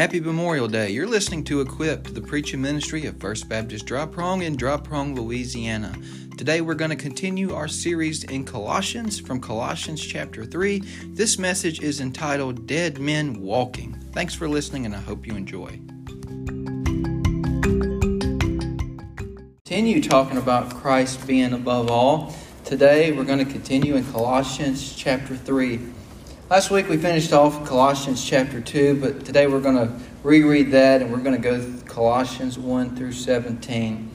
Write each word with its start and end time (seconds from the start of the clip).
Happy 0.00 0.18
Memorial 0.18 0.66
Day. 0.66 0.88
You're 0.88 1.06
listening 1.06 1.44
to 1.44 1.60
Equipped, 1.60 2.14
the 2.14 2.22
preaching 2.22 2.62
ministry 2.62 3.04
of 3.04 3.20
First 3.20 3.50
Baptist 3.50 3.84
Dry 3.84 4.06
Prong 4.06 4.40
in 4.40 4.56
Dry 4.56 4.78
Prong, 4.78 5.14
Louisiana. 5.14 5.94
Today 6.38 6.62
we're 6.62 6.72
going 6.72 6.90
to 6.90 6.96
continue 6.96 7.52
our 7.52 7.68
series 7.68 8.24
in 8.24 8.46
Colossians 8.46 9.20
from 9.20 9.42
Colossians 9.42 10.00
chapter 10.00 10.46
3. 10.46 10.78
This 11.08 11.38
message 11.38 11.82
is 11.82 12.00
entitled 12.00 12.66
Dead 12.66 12.98
Men 12.98 13.42
Walking. 13.42 13.92
Thanks 14.14 14.34
for 14.34 14.48
listening 14.48 14.86
and 14.86 14.96
I 14.96 15.00
hope 15.00 15.26
you 15.26 15.34
enjoy. 15.34 15.78
Continue 19.66 20.02
talking 20.02 20.38
about 20.38 20.74
Christ 20.76 21.26
being 21.26 21.52
above 21.52 21.90
all. 21.90 22.34
Today 22.64 23.12
we're 23.12 23.24
going 23.24 23.44
to 23.44 23.52
continue 23.52 23.96
in 23.96 24.10
Colossians 24.10 24.94
chapter 24.96 25.36
3. 25.36 25.78
Last 26.50 26.72
week 26.72 26.88
we 26.88 26.96
finished 26.96 27.32
off 27.32 27.64
Colossians 27.64 28.24
chapter 28.24 28.60
2, 28.60 29.00
but 29.00 29.24
today 29.24 29.46
we're 29.46 29.60
going 29.60 29.76
to 29.76 29.94
reread 30.24 30.72
that 30.72 31.00
and 31.00 31.12
we're 31.12 31.22
going 31.22 31.40
to 31.40 31.48
go 31.48 31.72
Colossians 31.84 32.58
1 32.58 32.96
through 32.96 33.12
17. 33.12 34.10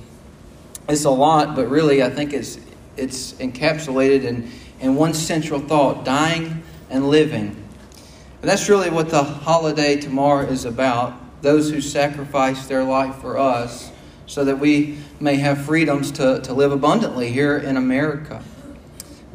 It's 0.89 1.05
a 1.05 1.09
lot, 1.09 1.55
but 1.55 1.69
really 1.69 2.03
I 2.03 2.09
think 2.09 2.33
it's, 2.33 2.59
it's 2.97 3.31
encapsulated 3.35 4.25
in, 4.25 4.51
in 4.81 4.95
one 4.95 5.13
central 5.13 5.61
thought 5.61 6.03
dying 6.03 6.61
and 6.89 7.07
living. 7.07 7.55
And 8.41 8.51
that's 8.51 8.67
really 8.67 8.89
what 8.89 9.11
the 9.11 9.23
holiday 9.23 9.95
tomorrow 9.95 10.45
is 10.45 10.65
about 10.65 11.41
those 11.41 11.71
who 11.71 11.79
sacrifice 11.79 12.67
their 12.67 12.83
life 12.83 13.15
for 13.15 13.37
us 13.37 13.93
so 14.25 14.43
that 14.43 14.59
we 14.59 14.97
may 15.21 15.37
have 15.37 15.63
freedoms 15.63 16.11
to, 16.11 16.41
to 16.41 16.53
live 16.53 16.73
abundantly 16.73 17.31
here 17.31 17.57
in 17.57 17.77
America 17.77 18.43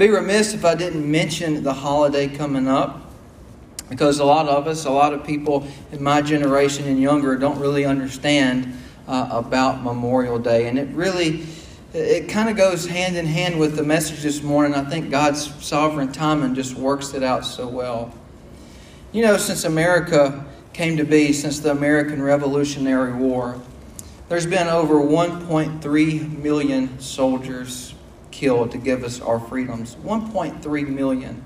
be 0.00 0.09
remiss 0.09 0.54
if 0.54 0.64
I 0.64 0.74
didn't 0.74 1.09
mention 1.09 1.62
the 1.62 1.74
holiday 1.74 2.27
coming 2.27 2.66
up 2.66 3.02
because 3.90 4.18
a 4.18 4.24
lot 4.24 4.48
of 4.48 4.66
us, 4.66 4.86
a 4.86 4.90
lot 4.90 5.12
of 5.12 5.26
people 5.26 5.68
in 5.93 6.02
my 6.02 6.23
generation 6.23 6.87
and 6.87 6.98
younger, 6.98 7.37
don't 7.37 7.60
really 7.60 7.84
understand 7.84 8.74
uh, 9.06 9.28
about 9.30 9.82
Memorial 9.82 10.38
Day. 10.38 10.68
And 10.68 10.78
it 10.78 10.88
really, 10.95 11.45
it 11.93 12.30
kind 12.30 12.48
of 12.48 12.56
goes 12.56 12.87
hand 12.87 13.15
in 13.15 13.26
hand 13.26 13.60
with 13.60 13.76
the 13.76 13.82
message 13.82 14.23
this 14.23 14.43
morning. 14.43 14.74
I 14.74 14.88
think 14.88 15.10
God's 15.10 15.52
sovereign 15.62 16.12
timing 16.12 16.54
just 16.54 16.76
works 16.76 17.12
it 17.12 17.23
out 17.23 17.45
so 17.45 17.68
well. 17.68 18.15
You 19.12 19.21
know, 19.21 19.37
since 19.37 19.65
America 19.65 20.46
came 20.73 20.96
to 20.96 21.04
be, 21.04 21.34
since 21.34 21.60
the 21.60 21.73
American 21.73 22.23
Revolutionary 22.23 23.12
War, 23.12 23.60
there's 24.30 24.46
been 24.46 24.68
over 24.68 24.95
1.3 24.95 26.38
million 26.38 26.98
soldiers 27.01 27.93
killed 28.30 28.73
to 28.73 28.78
give 28.78 29.04
us 29.04 29.20
our 29.20 29.38
freedoms 29.38 29.95
1.3 29.96 30.88
million. 30.88 31.45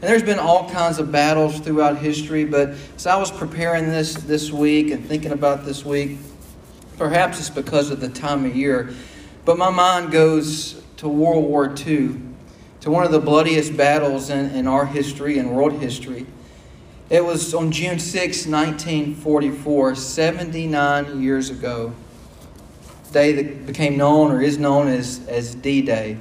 And 0.00 0.10
there's 0.10 0.22
been 0.22 0.38
all 0.38 0.68
kinds 0.68 0.98
of 0.98 1.10
battles 1.10 1.58
throughout 1.60 1.98
history, 1.98 2.44
but 2.44 2.74
as 2.96 3.06
I 3.06 3.16
was 3.16 3.30
preparing 3.30 3.86
this 3.86 4.14
this 4.14 4.50
week 4.50 4.90
and 4.90 5.04
thinking 5.06 5.32
about 5.32 5.64
this 5.64 5.84
week, 5.84 6.18
perhaps 6.98 7.38
it's 7.38 7.50
because 7.50 7.90
of 7.90 8.00
the 8.00 8.08
time 8.08 8.44
of 8.44 8.54
year, 8.54 8.92
but 9.44 9.56
my 9.56 9.70
mind 9.70 10.12
goes 10.12 10.82
to 10.98 11.08
World 11.08 11.44
War 11.44 11.66
II, 11.66 12.20
to 12.80 12.90
one 12.90 13.04
of 13.04 13.12
the 13.12 13.20
bloodiest 13.20 13.76
battles 13.76 14.28
in, 14.28 14.50
in 14.50 14.66
our 14.66 14.84
history 14.84 15.38
and 15.38 15.56
world 15.56 15.74
history. 15.74 16.26
It 17.08 17.24
was 17.24 17.54
on 17.54 17.70
June 17.70 17.98
6, 17.98 18.46
1944, 18.46 19.94
79 19.94 21.22
years 21.22 21.50
ago 21.50 21.94
day 23.16 23.32
that 23.32 23.64
became 23.64 23.96
known 23.96 24.30
or 24.30 24.42
is 24.42 24.58
known 24.58 24.88
as, 24.88 25.26
as 25.26 25.54
D 25.54 25.80
Day. 25.80 26.18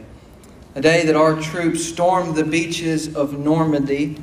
A 0.76 0.82
day 0.82 1.06
that 1.06 1.16
our 1.18 1.36
troops 1.42 1.84
stormed 1.84 2.36
the 2.36 2.46
beaches 2.46 3.14
of 3.18 3.38
Normandy. 3.38 4.18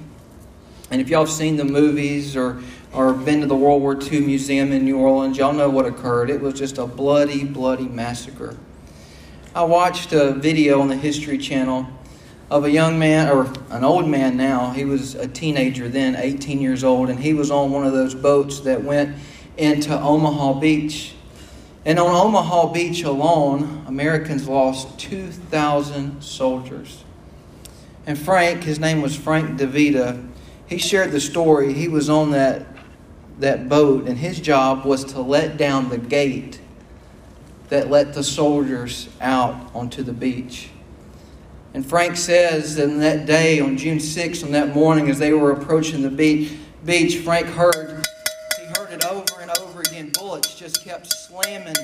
And 0.91 0.99
if 0.99 1.11
y'all 1.11 1.27
have 1.27 1.35
seen 1.35 1.57
the 1.57 1.67
movies 1.67 2.35
or, 2.35 2.63
or 2.95 3.13
been 3.13 3.43
to 3.43 3.47
the 3.47 3.55
World 3.55 3.83
War 3.83 4.01
II 4.01 4.21
Museum 4.23 4.73
in 4.73 4.87
New 4.87 4.97
Orleans, 4.97 5.37
y'all 5.37 5.53
know 5.53 5.69
what 5.69 5.85
occurred. 5.85 6.31
It 6.31 6.41
was 6.41 6.55
just 6.55 6.79
a 6.79 6.87
bloody, 6.87 7.45
bloody 7.45 7.89
massacre. 7.89 8.57
I 9.55 9.65
watched 9.65 10.15
a 10.15 10.33
video 10.33 10.81
on 10.81 10.89
the 10.89 10.97
History 10.97 11.37
Channel 11.37 11.87
of 12.51 12.65
a 12.65 12.71
young 12.71 12.99
man, 12.99 13.29
or 13.29 13.53
an 13.69 13.85
old 13.85 14.09
man 14.09 14.39
now. 14.39 14.71
He 14.71 14.87
was 14.87 15.15
a 15.15 15.29
teenager 15.29 15.91
then, 15.91 16.17
18 16.17 16.59
years 16.63 16.85
old, 16.85 17.11
and 17.11 17.21
he 17.21 17.35
was 17.35 17.51
on 17.51 17.71
one 17.71 17.87
of 17.87 17.93
those 17.93 18.15
boats 18.15 18.61
that 18.61 18.83
went 18.83 19.15
into 19.59 19.99
Omaha 19.99 20.55
Beach 20.59 21.15
and 21.85 21.99
on 21.99 22.15
Omaha 22.15 22.73
Beach 22.73 23.03
alone, 23.03 23.85
Americans 23.87 24.47
lost 24.47 24.99
2,000 24.99 26.23
soldiers. 26.23 27.05
And 28.07 28.19
Frank, 28.19 28.63
his 28.65 28.79
name 28.79 29.03
was 29.03 29.17
Frank 29.17 29.59
DeVito, 29.59 30.29
he 30.67 30.79
shared 30.79 31.13
the 31.13 31.21
story. 31.21 31.73
He 31.75 31.89
was 31.89 32.09
on 32.09 32.31
that, 32.31 32.67
that 33.41 33.69
boat, 33.69 34.07
and 34.09 34.17
his 34.17 34.41
job 34.41 34.87
was 34.87 35.05
to 35.07 35.21
let 35.21 35.57
down 35.57 35.91
the 35.91 35.99
gate 35.99 36.61
that 37.69 37.91
let 37.91 38.15
the 38.15 38.23
soldiers 38.23 39.09
out 39.21 39.71
onto 39.75 40.03
the 40.03 40.13
beach. 40.13 40.71
And 41.75 41.85
Frank 41.85 42.17
says 42.17 42.77
that 42.77 42.87
that 42.87 43.27
day, 43.27 43.61
on 43.61 43.77
June 43.77 43.99
6th, 43.99 44.45
on 44.45 44.53
that 44.53 44.75
morning, 44.75 45.09
as 45.09 45.19
they 45.19 45.33
were 45.33 45.53
approaching 45.53 46.03
the 46.03 46.11
beach, 46.11 46.53
beach 46.85 47.19
Frank 47.19 47.47
heard 47.47 48.02
bullets 50.33 50.55
just 50.55 50.83
kept 50.83 51.07
slamming, 51.13 51.77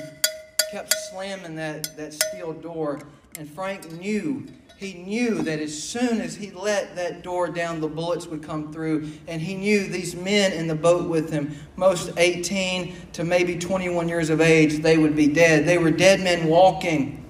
kept 0.71 0.91
slamming 1.11 1.53
that, 1.55 1.95
that 1.95 2.11
steel 2.11 2.51
door. 2.51 2.99
And 3.37 3.47
Frank 3.47 3.91
knew, 3.91 4.43
he 4.75 4.93
knew 4.93 5.43
that 5.43 5.59
as 5.59 5.79
soon 5.79 6.19
as 6.19 6.33
he 6.33 6.49
let 6.49 6.95
that 6.95 7.21
door 7.21 7.49
down, 7.49 7.79
the 7.79 7.87
bullets 7.87 8.25
would 8.25 8.41
come 8.41 8.73
through. 8.73 9.07
And 9.27 9.39
he 9.39 9.53
knew 9.53 9.85
these 9.85 10.15
men 10.15 10.51
in 10.51 10.65
the 10.65 10.73
boat 10.73 11.07
with 11.07 11.31
him, 11.31 11.55
most 11.75 12.11
18 12.17 12.95
to 13.13 13.23
maybe 13.23 13.55
21 13.55 14.09
years 14.09 14.31
of 14.31 14.41
age, 14.41 14.81
they 14.81 14.97
would 14.97 15.15
be 15.15 15.27
dead. 15.27 15.67
They 15.67 15.77
were 15.77 15.91
dead 15.91 16.19
men 16.19 16.47
walking. 16.47 17.23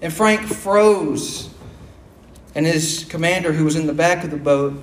And 0.00 0.12
Frank 0.12 0.40
froze. 0.48 1.50
And 2.56 2.66
his 2.66 3.06
commander, 3.08 3.52
who 3.52 3.64
was 3.64 3.76
in 3.76 3.86
the 3.86 3.94
back 3.94 4.24
of 4.24 4.32
the 4.32 4.36
boat, 4.36 4.74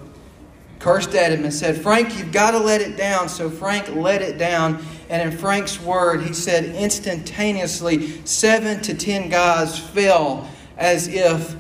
cursed 0.80 1.14
at 1.16 1.34
him 1.34 1.44
and 1.44 1.54
said, 1.54 1.82
Frank, 1.82 2.18
you've 2.18 2.32
got 2.32 2.52
to 2.52 2.60
let 2.60 2.80
it 2.80 2.96
down. 2.96 3.28
So 3.28 3.50
Frank 3.50 3.94
let 3.94 4.22
it 4.22 4.38
down. 4.38 4.82
And 5.10 5.32
in 5.32 5.38
Frank's 5.38 5.82
word, 5.82 6.22
he 6.22 6.34
said 6.34 6.66
instantaneously, 6.76 8.24
seven 8.26 8.82
to 8.84 8.94
ten 8.94 9.30
guys 9.30 9.80
fell 9.80 10.48
as 10.78 11.08
if 11.08 11.56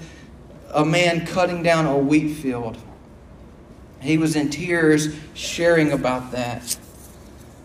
a 0.71 0.85
man 0.85 1.25
cutting 1.25 1.63
down 1.63 1.87
a 1.87 1.97
wheat 1.97 2.35
field. 2.35 2.77
He 4.01 4.17
was 4.17 4.35
in 4.35 4.49
tears 4.49 5.15
sharing 5.33 5.91
about 5.91 6.31
that. 6.31 6.77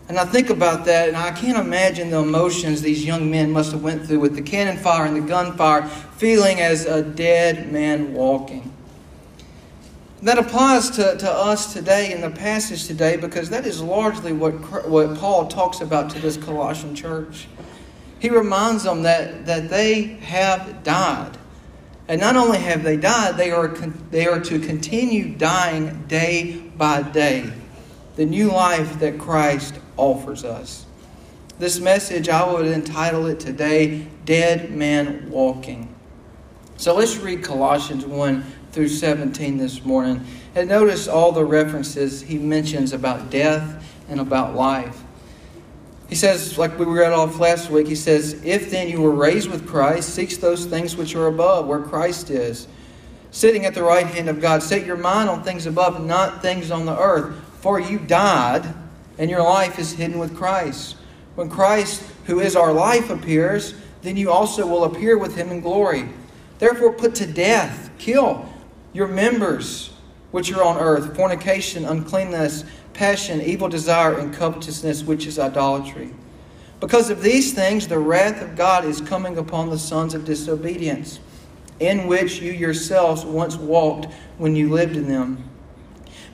And 0.07 0.19
I 0.19 0.25
think 0.25 0.49
about 0.49 0.85
that, 0.85 1.07
and 1.07 1.17
I 1.17 1.31
can't 1.31 1.57
imagine 1.57 2.11
the 2.11 2.19
emotions 2.19 2.81
these 2.81 3.03
young 3.03 3.31
men 3.31 3.51
must 3.51 3.71
have 3.71 3.81
went 3.81 4.05
through 4.05 4.19
with 4.19 4.35
the 4.35 4.41
cannon 4.41 4.77
fire 4.77 5.05
and 5.05 5.15
the 5.15 5.21
gunfire, 5.21 5.87
feeling 6.17 6.59
as 6.59 6.85
a 6.85 7.01
dead 7.01 7.71
man 7.71 8.13
walking. 8.13 8.74
That 10.21 10.37
applies 10.37 10.89
to, 10.91 11.17
to 11.17 11.29
us 11.31 11.73
today 11.73 12.11
in 12.13 12.21
the 12.21 12.31
passage 12.31 12.87
today 12.87 13.17
because 13.17 13.49
that 13.49 13.65
is 13.65 13.81
largely 13.81 14.31
what, 14.31 14.87
what 14.87 15.17
Paul 15.17 15.47
talks 15.47 15.81
about 15.81 16.09
to 16.11 16.19
this 16.19 16.37
Colossian 16.37 16.95
church. 16.95 17.47
He 18.19 18.29
reminds 18.29 18.83
them 18.83 19.03
that, 19.03 19.45
that 19.45 19.69
they 19.69 20.03
have 20.03 20.83
died. 20.83 21.37
And 22.07 22.21
not 22.21 22.35
only 22.35 22.59
have 22.59 22.83
they 22.83 22.97
died, 22.97 23.35
they 23.35 23.51
are, 23.51 23.67
they 23.67 24.27
are 24.27 24.39
to 24.39 24.59
continue 24.59 25.35
dying 25.35 26.03
day 26.07 26.57
by 26.77 27.01
day. 27.01 27.51
The 28.15 28.25
new 28.25 28.49
life 28.51 28.99
that 28.99 29.19
Christ 29.19 29.75
offers 29.97 30.43
us. 30.43 30.85
This 31.59 31.79
message, 31.79 32.29
I 32.29 32.49
would 32.51 32.65
entitle 32.65 33.25
it 33.27 33.39
today, 33.39 34.07
Dead 34.23 34.71
Man 34.71 35.29
Walking. 35.29 35.93
So 36.77 36.95
let's 36.95 37.17
read 37.17 37.43
Colossians 37.43 38.05
1 38.05 38.43
through 38.75 38.89
17 38.89 39.57
this 39.57 39.85
morning. 39.85 40.21
And 40.53 40.67
notice 40.67 41.07
all 41.07 41.31
the 41.31 41.45
references 41.45 42.21
he 42.21 42.37
mentions 42.37 42.91
about 42.91 43.29
death 43.29 43.89
and 44.09 44.19
about 44.19 44.53
life. 44.53 45.01
He 46.09 46.15
says, 46.15 46.57
like 46.57 46.77
we 46.77 46.83
read 46.85 47.13
off 47.13 47.39
last 47.39 47.69
week, 47.69 47.87
he 47.87 47.95
says, 47.95 48.33
If 48.43 48.69
then 48.69 48.89
you 48.89 49.01
were 49.01 49.11
raised 49.11 49.49
with 49.49 49.65
Christ, 49.65 50.13
seek 50.13 50.29
those 50.41 50.65
things 50.65 50.97
which 50.97 51.15
are 51.15 51.27
above, 51.27 51.67
where 51.67 51.79
Christ 51.79 52.29
is, 52.29 52.67
sitting 53.31 53.65
at 53.65 53.75
the 53.75 53.81
right 53.81 54.05
hand 54.05 54.27
of 54.27 54.41
God. 54.41 54.61
Set 54.61 54.85
your 54.85 54.97
mind 54.97 55.29
on 55.29 55.41
things 55.41 55.65
above, 55.65 56.05
not 56.05 56.41
things 56.41 56.69
on 56.69 56.85
the 56.85 56.99
earth. 56.99 57.33
For 57.61 57.79
you 57.79 57.97
died, 57.97 58.75
and 59.17 59.29
your 59.29 59.41
life 59.41 59.79
is 59.79 59.93
hidden 59.93 60.19
with 60.19 60.35
Christ. 60.35 60.97
When 61.35 61.49
Christ, 61.49 62.03
who 62.25 62.41
is 62.41 62.57
our 62.57 62.73
life, 62.73 63.09
appears, 63.09 63.73
then 64.01 64.17
you 64.17 64.31
also 64.31 64.67
will 64.67 64.83
appear 64.83 65.17
with 65.17 65.37
him 65.37 65.49
in 65.49 65.61
glory. 65.61 66.09
Therefore, 66.59 66.91
put 66.91 67.15
to 67.15 67.25
death, 67.25 67.89
kill 67.97 68.49
your 68.95 69.07
members 69.07 69.91
which 70.31 70.51
are 70.51 70.63
on 70.63 70.77
earth 70.77 71.15
fornication, 71.15 71.85
uncleanness, 71.85 72.63
passion, 72.93 73.41
evil 73.41 73.67
desire, 73.67 74.17
and 74.17 74.33
covetousness, 74.33 75.03
which 75.03 75.27
is 75.27 75.37
idolatry. 75.37 76.13
Because 76.79 77.09
of 77.09 77.21
these 77.21 77.53
things, 77.53 77.87
the 77.87 77.99
wrath 77.99 78.41
of 78.41 78.55
God 78.55 78.85
is 78.85 79.01
coming 79.01 79.37
upon 79.37 79.69
the 79.69 79.77
sons 79.77 80.13
of 80.13 80.25
disobedience, 80.25 81.19
in 81.79 82.07
which 82.07 82.39
you 82.39 82.51
yourselves 82.51 83.25
once 83.25 83.55
walked 83.57 84.13
when 84.37 84.55
you 84.55 84.69
lived 84.69 84.95
in 84.95 85.07
them. 85.07 85.49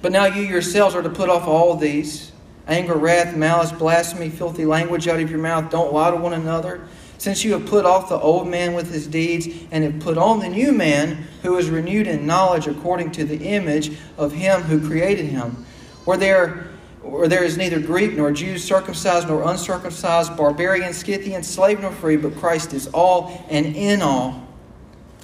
But 0.02 0.12
now 0.12 0.26
you 0.26 0.44
yourselves 0.44 0.96
are 0.96 1.04
to 1.04 1.10
put 1.10 1.30
off 1.30 1.48
all 1.48 1.76
these 1.76 2.32
Anger, 2.68 2.96
wrath, 2.96 3.36
malice, 3.36 3.72
blasphemy, 3.72 4.30
filthy 4.30 4.66
language 4.66 5.08
out 5.08 5.20
of 5.20 5.30
your 5.30 5.40
mouth. 5.40 5.70
Don't 5.70 5.92
lie 5.92 6.12
to 6.12 6.18
one 6.18 6.34
another. 6.34 6.88
Since 7.22 7.44
you 7.44 7.54
have 7.54 7.68
put 7.68 7.86
off 7.86 8.10
the 8.10 8.20
old 8.20 8.48
man 8.48 8.74
with 8.74 8.92
his 8.92 9.06
deeds, 9.06 9.48
and 9.70 9.84
have 9.84 10.00
put 10.00 10.18
on 10.18 10.40
the 10.40 10.50
new 10.50 10.72
man, 10.72 11.28
who 11.44 11.56
is 11.56 11.70
renewed 11.70 12.08
in 12.08 12.26
knowledge 12.26 12.66
according 12.66 13.12
to 13.12 13.24
the 13.24 13.38
image 13.38 13.96
of 14.18 14.32
him 14.32 14.62
who 14.62 14.88
created 14.88 15.28
him. 15.28 15.64
Where 16.06 16.18
there, 16.18 16.72
where 17.04 17.28
there 17.28 17.44
is 17.44 17.58
neither 17.58 17.80
Greek 17.80 18.14
nor 18.14 18.32
Jew, 18.32 18.58
circumcised 18.58 19.28
nor 19.28 19.44
uncircumcised, 19.44 20.36
barbarian, 20.36 20.94
Scythian, 20.94 21.44
slave 21.44 21.80
nor 21.80 21.92
free, 21.92 22.16
but 22.16 22.36
Christ 22.38 22.74
is 22.74 22.88
all 22.88 23.46
and 23.52 23.68
in 23.68 24.02
all. 24.02 24.48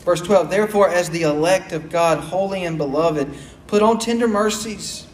Verse 0.05 0.21
12 0.21 0.51
Therefore, 0.51 0.89
as 0.89 1.09
the 1.09 1.23
elect 1.23 1.71
of 1.71 1.89
God, 1.89 2.19
holy 2.19 2.63
and 2.65 2.77
beloved, 2.77 3.27
put 3.65 3.81
on 3.81 3.97
tender 3.97 4.27
mercies 4.27 5.07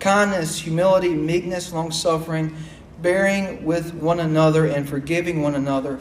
kindness, 0.00 0.58
humility, 0.58 1.14
meekness, 1.14 1.72
long 1.72 1.92
suffering, 1.92 2.56
bearing 3.00 3.64
with 3.64 3.94
one 3.94 4.18
another 4.18 4.66
and 4.66 4.88
forgiving 4.88 5.40
one 5.40 5.54
another. 5.54 6.00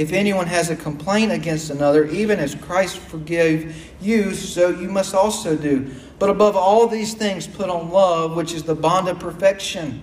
If 0.00 0.14
anyone 0.14 0.46
has 0.46 0.70
a 0.70 0.76
complaint 0.76 1.30
against 1.30 1.68
another, 1.68 2.06
even 2.06 2.38
as 2.38 2.54
Christ 2.54 2.96
forgave 2.96 3.92
you, 4.00 4.32
so 4.32 4.70
you 4.70 4.88
must 4.88 5.14
also 5.14 5.54
do. 5.54 5.94
But 6.18 6.30
above 6.30 6.56
all 6.56 6.86
these 6.86 7.12
things, 7.12 7.46
put 7.46 7.68
on 7.68 7.90
love, 7.90 8.34
which 8.34 8.54
is 8.54 8.62
the 8.62 8.74
bond 8.74 9.08
of 9.08 9.18
perfection. 9.18 10.02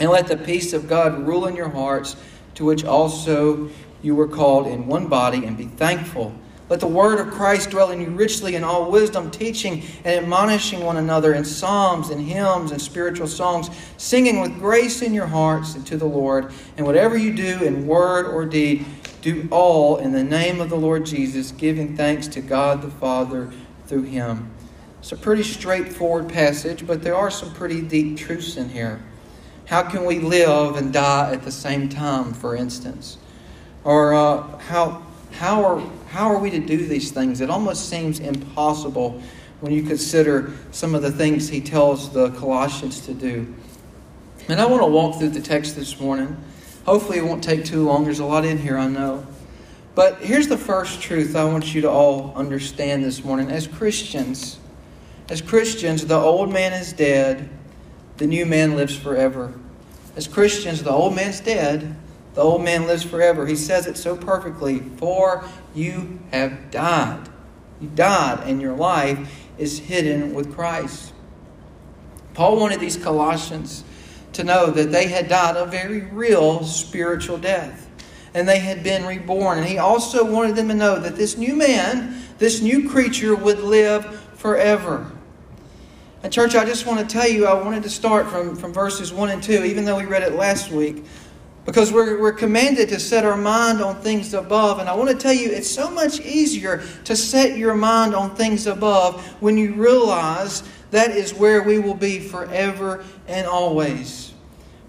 And 0.00 0.10
let 0.10 0.26
the 0.26 0.36
peace 0.36 0.72
of 0.72 0.88
God 0.88 1.28
rule 1.28 1.46
in 1.46 1.54
your 1.54 1.68
hearts, 1.68 2.16
to 2.56 2.64
which 2.64 2.84
also 2.84 3.70
you 4.02 4.16
were 4.16 4.26
called 4.26 4.66
in 4.66 4.88
one 4.88 5.06
body, 5.06 5.44
and 5.44 5.56
be 5.56 5.66
thankful. 5.66 6.34
Let 6.68 6.80
the 6.80 6.88
word 6.88 7.20
of 7.20 7.32
Christ 7.32 7.70
dwell 7.70 7.90
in 7.90 8.00
you 8.00 8.08
richly 8.08 8.56
in 8.56 8.64
all 8.64 8.90
wisdom, 8.90 9.30
teaching 9.30 9.84
and 10.04 10.24
admonishing 10.24 10.82
one 10.82 10.96
another 10.96 11.34
in 11.34 11.44
psalms 11.44 12.10
and 12.10 12.20
hymns 12.20 12.72
and 12.72 12.82
spiritual 12.82 13.28
songs, 13.28 13.70
singing 13.96 14.40
with 14.40 14.58
grace 14.58 15.02
in 15.02 15.14
your 15.14 15.26
hearts 15.26 15.74
to 15.74 15.96
the 15.96 16.04
Lord. 16.04 16.52
And 16.76 16.84
whatever 16.84 17.16
you 17.16 17.32
do 17.32 17.62
in 17.62 17.86
word 17.86 18.26
or 18.26 18.44
deed, 18.44 18.84
do 19.24 19.48
all 19.50 19.96
in 19.96 20.12
the 20.12 20.22
name 20.22 20.60
of 20.60 20.68
the 20.68 20.76
Lord 20.76 21.06
Jesus, 21.06 21.50
giving 21.50 21.96
thanks 21.96 22.28
to 22.28 22.42
God 22.42 22.82
the 22.82 22.90
Father 22.90 23.50
through 23.86 24.02
him. 24.02 24.50
It's 24.98 25.12
a 25.12 25.16
pretty 25.16 25.42
straightforward 25.42 26.28
passage, 26.28 26.86
but 26.86 27.02
there 27.02 27.16
are 27.16 27.30
some 27.30 27.52
pretty 27.54 27.80
deep 27.80 28.18
truths 28.18 28.58
in 28.58 28.68
here. 28.68 29.02
How 29.64 29.82
can 29.82 30.04
we 30.04 30.18
live 30.18 30.76
and 30.76 30.92
die 30.92 31.32
at 31.32 31.42
the 31.42 31.50
same 31.50 31.88
time, 31.88 32.34
for 32.34 32.54
instance? 32.54 33.16
Or 33.82 34.12
uh, 34.12 34.58
how, 34.58 35.02
how 35.32 35.64
are 35.64 35.82
how 36.14 36.30
are 36.30 36.38
we 36.38 36.48
to 36.50 36.60
do 36.60 36.86
these 36.86 37.10
things? 37.10 37.40
It 37.40 37.50
almost 37.50 37.88
seems 37.88 38.20
impossible 38.20 39.20
when 39.60 39.72
you 39.72 39.82
consider 39.82 40.52
some 40.70 40.94
of 40.94 41.02
the 41.02 41.10
things 41.10 41.48
he 41.48 41.60
tells 41.60 42.12
the 42.12 42.30
Colossians 42.32 43.00
to 43.06 43.14
do. 43.14 43.52
And 44.48 44.60
I 44.60 44.66
want 44.66 44.82
to 44.82 44.86
walk 44.86 45.18
through 45.18 45.30
the 45.30 45.40
text 45.40 45.74
this 45.74 45.98
morning. 45.98 46.36
Hopefully, 46.84 47.18
it 47.18 47.24
won't 47.24 47.42
take 47.42 47.64
too 47.64 47.84
long. 47.84 48.04
There's 48.04 48.18
a 48.18 48.24
lot 48.24 48.44
in 48.44 48.58
here, 48.58 48.76
I 48.76 48.88
know. 48.88 49.26
But 49.94 50.18
here's 50.18 50.48
the 50.48 50.58
first 50.58 51.00
truth 51.00 51.36
I 51.36 51.44
want 51.44 51.74
you 51.74 51.82
to 51.82 51.90
all 51.90 52.32
understand 52.34 53.04
this 53.04 53.24
morning. 53.24 53.50
As 53.50 53.66
Christians, 53.66 54.58
as 55.28 55.40
Christians, 55.40 56.06
the 56.06 56.18
old 56.18 56.52
man 56.52 56.72
is 56.72 56.92
dead, 56.92 57.48
the 58.16 58.26
new 58.26 58.44
man 58.44 58.76
lives 58.76 58.96
forever. 58.96 59.54
As 60.16 60.28
Christians, 60.28 60.82
the 60.82 60.90
old 60.90 61.14
man's 61.14 61.40
dead, 61.40 61.96
the 62.34 62.40
old 62.40 62.62
man 62.62 62.86
lives 62.86 63.04
forever. 63.04 63.46
He 63.46 63.56
says 63.56 63.86
it 63.86 63.96
so 63.96 64.16
perfectly. 64.16 64.80
For 64.80 65.44
you 65.74 66.20
have 66.32 66.70
died. 66.70 67.28
You 67.80 67.88
died, 67.88 68.40
and 68.48 68.60
your 68.60 68.74
life 68.74 69.46
is 69.58 69.78
hidden 69.78 70.34
with 70.34 70.54
Christ. 70.54 71.12
Paul 72.34 72.58
wanted 72.58 72.80
these 72.80 72.96
Colossians 72.96 73.84
to 74.34 74.44
know 74.44 74.70
that 74.70 74.92
they 74.92 75.06
had 75.06 75.28
died 75.28 75.56
a 75.56 75.66
very 75.66 76.02
real 76.02 76.64
spiritual 76.64 77.38
death. 77.38 77.90
And 78.34 78.48
they 78.48 78.58
had 78.58 78.82
been 78.82 79.06
reborn. 79.06 79.58
And 79.58 79.66
he 79.66 79.78
also 79.78 80.24
wanted 80.24 80.56
them 80.56 80.68
to 80.68 80.74
know 80.74 80.98
that 80.98 81.16
this 81.16 81.36
new 81.38 81.54
man, 81.54 82.20
this 82.38 82.60
new 82.60 82.88
creature, 82.88 83.34
would 83.34 83.60
live 83.60 84.20
forever. 84.34 85.10
And, 86.24 86.32
church, 86.32 86.54
I 86.54 86.64
just 86.64 86.86
want 86.86 87.00
to 87.00 87.06
tell 87.06 87.28
you, 87.28 87.46
I 87.46 87.52
wanted 87.52 87.82
to 87.82 87.90
start 87.90 88.28
from, 88.28 88.56
from 88.56 88.72
verses 88.72 89.12
1 89.12 89.30
and 89.30 89.42
2, 89.42 89.64
even 89.64 89.84
though 89.84 89.96
we 89.96 90.06
read 90.06 90.22
it 90.22 90.32
last 90.34 90.70
week. 90.70 91.04
Because 91.64 91.92
we're, 91.92 92.20
we're 92.20 92.32
commanded 92.32 92.88
to 92.90 92.98
set 92.98 93.24
our 93.24 93.36
mind 93.36 93.80
on 93.80 93.96
things 93.96 94.34
above. 94.34 94.80
And 94.80 94.88
I 94.88 94.94
want 94.94 95.10
to 95.10 95.16
tell 95.16 95.32
you, 95.32 95.50
it's 95.50 95.70
so 95.70 95.90
much 95.90 96.20
easier 96.20 96.82
to 97.04 97.14
set 97.14 97.56
your 97.56 97.74
mind 97.74 98.14
on 98.14 98.34
things 98.34 98.66
above 98.66 99.24
when 99.40 99.56
you 99.56 99.74
realize 99.74 100.62
that 100.94 101.10
is 101.10 101.34
where 101.34 101.62
we 101.62 101.78
will 101.78 101.94
be 101.94 102.20
forever 102.20 103.04
and 103.26 103.46
always. 103.46 104.32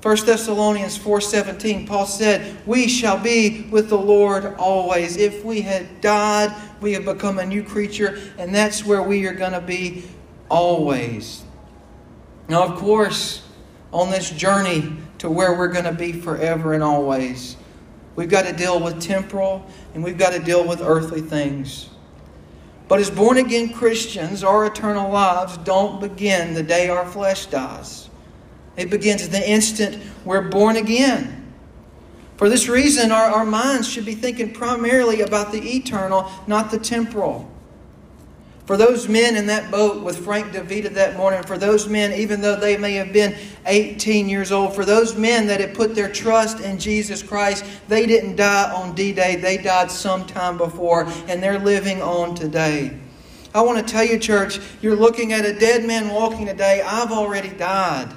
1 0.01 0.17
Thessalonians 0.25 0.97
4:17 0.97 1.87
Paul 1.87 2.05
said, 2.05 2.57
"We 2.67 2.87
shall 2.87 3.17
be 3.17 3.65
with 3.71 3.89
the 3.89 3.97
Lord 3.97 4.53
always. 4.59 5.17
If 5.17 5.43
we 5.43 5.61
had 5.61 6.01
died, 6.01 6.53
we 6.79 6.93
have 6.93 7.05
become 7.05 7.39
a 7.39 7.45
new 7.45 7.63
creature, 7.63 8.19
and 8.37 8.53
that's 8.53 8.85
where 8.85 9.01
we 9.01 9.25
are 9.25 9.33
going 9.33 9.53
to 9.53 9.61
be 9.61 10.03
always." 10.47 11.41
Now, 12.47 12.63
of 12.63 12.75
course, 12.75 13.41
on 13.91 14.11
this 14.11 14.29
journey 14.29 14.93
to 15.17 15.29
where 15.29 15.57
we're 15.57 15.69
going 15.69 15.85
to 15.85 15.91
be 15.91 16.11
forever 16.11 16.73
and 16.73 16.83
always. 16.83 17.55
We've 18.15 18.29
got 18.29 18.45
to 18.45 18.53
deal 18.53 18.79
with 18.79 19.01
temporal 19.01 19.65
and 19.93 20.03
we've 20.03 20.17
got 20.17 20.33
to 20.33 20.39
deal 20.39 20.65
with 20.65 20.81
earthly 20.81 21.21
things. 21.21 21.89
But 22.87 22.99
as 22.99 23.09
born 23.09 23.37
again 23.37 23.73
Christians, 23.73 24.43
our 24.43 24.65
eternal 24.65 25.11
lives 25.11 25.57
don't 25.57 25.99
begin 25.99 26.53
the 26.53 26.63
day 26.63 26.89
our 26.89 27.05
flesh 27.05 27.47
dies. 27.47 28.09
It 28.77 28.89
begins 28.89 29.27
the 29.29 29.49
instant 29.49 30.01
we're 30.23 30.49
born 30.49 30.75
again. 30.75 31.53
For 32.37 32.49
this 32.49 32.67
reason, 32.67 33.11
our, 33.11 33.25
our 33.25 33.45
minds 33.45 33.87
should 33.87 34.05
be 34.05 34.15
thinking 34.15 34.51
primarily 34.51 35.21
about 35.21 35.51
the 35.51 35.61
eternal, 35.61 36.29
not 36.47 36.69
the 36.69 36.77
temporal. 36.77 37.49
For 38.65 38.77
those 38.77 39.07
men 39.07 39.35
in 39.35 39.45
that 39.45 39.69
boat 39.69 40.03
with 40.03 40.25
Frank 40.25 40.51
DeVito 40.51 40.91
that 40.95 41.17
morning, 41.17 41.43
for 41.43 41.55
those 41.55 41.87
men, 41.87 42.13
even 42.13 42.41
though 42.41 42.55
they 42.55 42.77
may 42.77 42.93
have 42.93 43.13
been 43.13 43.35
18 43.67 44.27
years 44.27 44.51
old, 44.51 44.73
for 44.73 44.85
those 44.85 45.15
men 45.15 45.45
that 45.47 45.59
had 45.59 45.75
put 45.75 45.93
their 45.93 46.11
trust 46.11 46.59
in 46.61 46.79
Jesus 46.79 47.21
Christ, 47.21 47.63
they 47.87 48.07
didn't 48.07 48.37
die 48.37 48.71
on 48.71 48.95
D 48.95 49.13
Day. 49.13 49.35
They 49.35 49.57
died 49.57 49.91
sometime 49.91 50.57
before, 50.57 51.05
and 51.27 51.43
they're 51.43 51.59
living 51.59 52.01
on 52.01 52.33
today. 52.33 52.97
I 53.53 53.61
want 53.61 53.77
to 53.77 53.93
tell 53.93 54.03
you, 54.03 54.17
church, 54.17 54.59
you're 54.81 54.95
looking 54.95 55.31
at 55.31 55.45
a 55.45 55.57
dead 55.57 55.85
man 55.85 56.09
walking 56.09 56.47
today. 56.47 56.81
I've 56.81 57.11
already 57.11 57.49
died. 57.49 58.11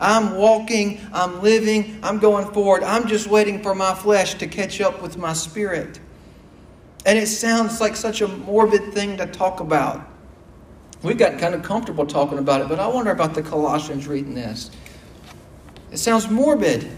I'm 0.00 0.36
walking, 0.36 1.00
I'm 1.12 1.42
living, 1.42 1.98
I'm 2.04 2.20
going 2.20 2.46
forward. 2.52 2.84
I'm 2.84 3.08
just 3.08 3.26
waiting 3.26 3.60
for 3.60 3.74
my 3.74 3.92
flesh 3.92 4.34
to 4.34 4.46
catch 4.46 4.80
up 4.80 5.02
with 5.02 5.18
my 5.18 5.32
spirit. 5.32 5.98
And 7.06 7.18
it 7.18 7.26
sounds 7.26 7.80
like 7.80 7.96
such 7.96 8.20
a 8.20 8.28
morbid 8.28 8.92
thing 8.92 9.16
to 9.18 9.26
talk 9.26 9.60
about. 9.60 10.06
We've 11.02 11.16
gotten 11.16 11.38
kind 11.38 11.54
of 11.54 11.62
comfortable 11.62 12.06
talking 12.06 12.38
about 12.38 12.60
it, 12.60 12.68
but 12.68 12.80
I 12.80 12.88
wonder 12.88 13.12
about 13.12 13.34
the 13.34 13.42
Colossians 13.42 14.08
reading 14.08 14.34
this. 14.34 14.70
It 15.92 15.98
sounds 15.98 16.28
morbid. 16.28 16.90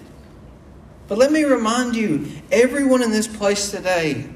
But 1.07 1.19
let 1.19 1.33
me 1.33 1.45
remind 1.45 1.97
you 1.97 2.27
everyone 2.51 3.03
in 3.03 3.11
this 3.11 3.27
place 3.27 3.71
today, 3.71 4.27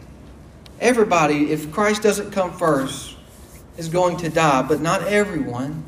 everybody, 0.80 1.50
if 1.50 1.72
Christ 1.72 2.02
doesn't 2.02 2.30
come 2.30 2.52
first, 2.52 3.16
is 3.76 3.88
going 3.88 4.16
to 4.18 4.28
die. 4.28 4.62
But 4.62 4.80
not 4.80 5.02
everyone. 5.02 5.84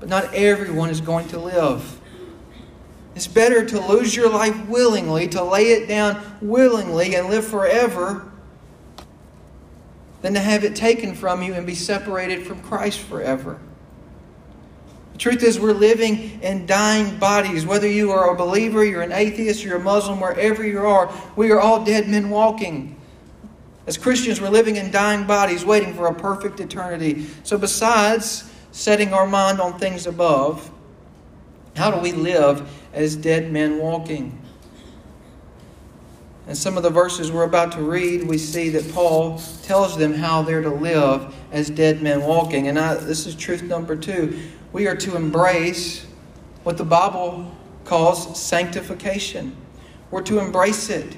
But 0.00 0.08
not 0.08 0.34
everyone 0.34 0.90
is 0.90 1.00
going 1.00 1.28
to 1.28 1.38
live. 1.38 2.00
It's 3.14 3.26
better 3.26 3.64
to 3.66 3.80
lose 3.86 4.16
your 4.16 4.30
life 4.30 4.66
willingly, 4.68 5.28
to 5.28 5.44
lay 5.44 5.72
it 5.72 5.86
down 5.86 6.20
willingly, 6.40 7.14
and 7.14 7.28
live 7.28 7.46
forever 7.46 8.29
than 10.22 10.34
to 10.34 10.40
have 10.40 10.64
it 10.64 10.76
taken 10.76 11.14
from 11.14 11.42
you 11.42 11.54
and 11.54 11.66
be 11.66 11.74
separated 11.74 12.46
from 12.46 12.60
Christ 12.62 13.00
forever. 13.00 13.58
The 15.12 15.18
truth 15.18 15.42
is, 15.42 15.58
we're 15.58 15.72
living 15.72 16.40
in 16.42 16.66
dying 16.66 17.18
bodies. 17.18 17.66
Whether 17.66 17.88
you 17.88 18.10
are 18.12 18.32
a 18.32 18.36
believer, 18.36 18.84
you're 18.84 19.02
an 19.02 19.12
atheist, 19.12 19.64
you're 19.64 19.76
a 19.76 19.82
Muslim, 19.82 20.20
wherever 20.20 20.66
you 20.66 20.80
are, 20.80 21.12
we 21.36 21.50
are 21.50 21.60
all 21.60 21.84
dead 21.84 22.08
men 22.08 22.30
walking. 22.30 22.96
As 23.86 23.98
Christians, 23.98 24.40
we're 24.40 24.50
living 24.50 24.76
in 24.76 24.90
dying 24.90 25.26
bodies, 25.26 25.64
waiting 25.64 25.94
for 25.94 26.06
a 26.06 26.14
perfect 26.14 26.60
eternity. 26.60 27.26
So, 27.42 27.58
besides 27.58 28.50
setting 28.72 29.12
our 29.12 29.26
mind 29.26 29.60
on 29.60 29.78
things 29.78 30.06
above, 30.06 30.70
how 31.76 31.90
do 31.90 32.00
we 32.00 32.12
live 32.12 32.70
as 32.92 33.16
dead 33.16 33.50
men 33.50 33.78
walking? 33.78 34.39
In 36.50 36.56
some 36.56 36.76
of 36.76 36.82
the 36.82 36.90
verses 36.90 37.30
we're 37.30 37.44
about 37.44 37.70
to 37.72 37.80
read, 37.80 38.24
we 38.24 38.36
see 38.36 38.70
that 38.70 38.92
Paul 38.92 39.40
tells 39.62 39.96
them 39.96 40.12
how 40.12 40.42
they're 40.42 40.60
to 40.60 40.68
live 40.68 41.32
as 41.52 41.70
dead 41.70 42.02
men 42.02 42.22
walking. 42.22 42.66
And 42.66 42.76
I, 42.76 42.94
this 42.94 43.24
is 43.24 43.36
truth 43.36 43.62
number 43.62 43.94
two. 43.94 44.36
We 44.72 44.88
are 44.88 44.96
to 44.96 45.14
embrace 45.14 46.04
what 46.64 46.76
the 46.76 46.84
Bible 46.84 47.56
calls 47.84 48.42
sanctification. 48.42 49.56
We're 50.10 50.22
to 50.22 50.40
embrace 50.40 50.90
it. 50.90 51.16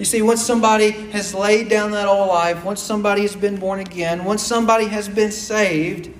You 0.00 0.04
see, 0.04 0.20
once 0.20 0.44
somebody 0.44 0.90
has 0.90 1.32
laid 1.32 1.68
down 1.68 1.92
that 1.92 2.08
old 2.08 2.28
life, 2.28 2.64
once 2.64 2.82
somebody 2.82 3.22
has 3.22 3.36
been 3.36 3.54
born 3.54 3.78
again, 3.78 4.24
once 4.24 4.42
somebody 4.42 4.86
has 4.86 5.08
been 5.08 5.30
saved, 5.30 6.12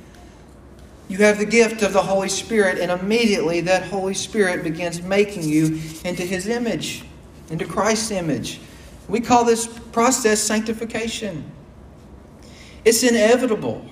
you 1.08 1.18
have 1.18 1.38
the 1.38 1.46
gift 1.46 1.82
of 1.82 1.92
the 1.92 2.02
Holy 2.02 2.28
Spirit, 2.28 2.78
and 2.78 2.92
immediately 2.92 3.60
that 3.62 3.86
Holy 3.86 4.14
Spirit 4.14 4.62
begins 4.62 5.02
making 5.02 5.42
you 5.42 5.80
into 6.04 6.22
His 6.22 6.46
image, 6.46 7.02
into 7.50 7.66
Christ's 7.66 8.10
image. 8.10 8.60
We 9.08 9.20
call 9.20 9.44
this 9.44 9.66
process 9.66 10.40
sanctification. 10.40 11.44
It's 12.84 13.02
inevitable. 13.02 13.84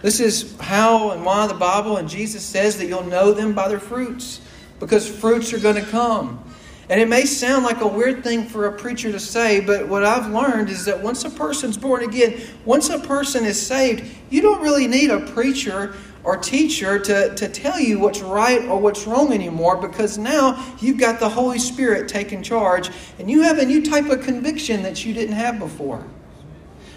This 0.00 0.20
is 0.20 0.56
how 0.60 1.10
and 1.10 1.24
why 1.24 1.46
the 1.46 1.54
Bible 1.54 1.96
and 1.96 2.08
Jesus 2.08 2.44
says 2.44 2.78
that 2.78 2.86
you'll 2.86 3.04
know 3.04 3.32
them 3.32 3.54
by 3.54 3.68
their 3.68 3.80
fruits, 3.80 4.40
because 4.78 5.08
fruits 5.08 5.52
are 5.52 5.58
going 5.58 5.76
to 5.76 5.90
come. 5.90 6.42
And 6.88 7.00
it 7.00 7.08
may 7.08 7.24
sound 7.24 7.64
like 7.64 7.80
a 7.80 7.86
weird 7.86 8.22
thing 8.22 8.44
for 8.44 8.66
a 8.66 8.72
preacher 8.72 9.10
to 9.10 9.18
say, 9.18 9.58
but 9.58 9.88
what 9.88 10.04
I've 10.04 10.30
learned 10.30 10.70
is 10.70 10.84
that 10.84 11.02
once 11.02 11.24
a 11.24 11.30
person's 11.30 11.76
born 11.76 12.04
again, 12.04 12.40
once 12.64 12.88
a 12.90 13.00
person 13.00 13.44
is 13.44 13.60
saved, 13.60 14.04
you 14.30 14.40
don't 14.40 14.62
really 14.62 14.86
need 14.86 15.10
a 15.10 15.20
preacher 15.32 15.96
or 16.26 16.36
teacher 16.36 16.98
to, 16.98 17.32
to 17.36 17.48
tell 17.48 17.78
you 17.78 18.00
what's 18.00 18.20
right 18.20 18.64
or 18.64 18.80
what's 18.80 19.06
wrong 19.06 19.32
anymore 19.32 19.76
because 19.76 20.18
now 20.18 20.74
you've 20.80 20.98
got 20.98 21.20
the 21.20 21.28
Holy 21.28 21.58
Spirit 21.58 22.08
taking 22.08 22.42
charge 22.42 22.90
and 23.20 23.30
you 23.30 23.42
have 23.42 23.58
a 23.58 23.64
new 23.64 23.80
type 23.80 24.06
of 24.06 24.22
conviction 24.22 24.82
that 24.82 25.04
you 25.04 25.14
didn't 25.14 25.36
have 25.36 25.60
before. 25.60 26.04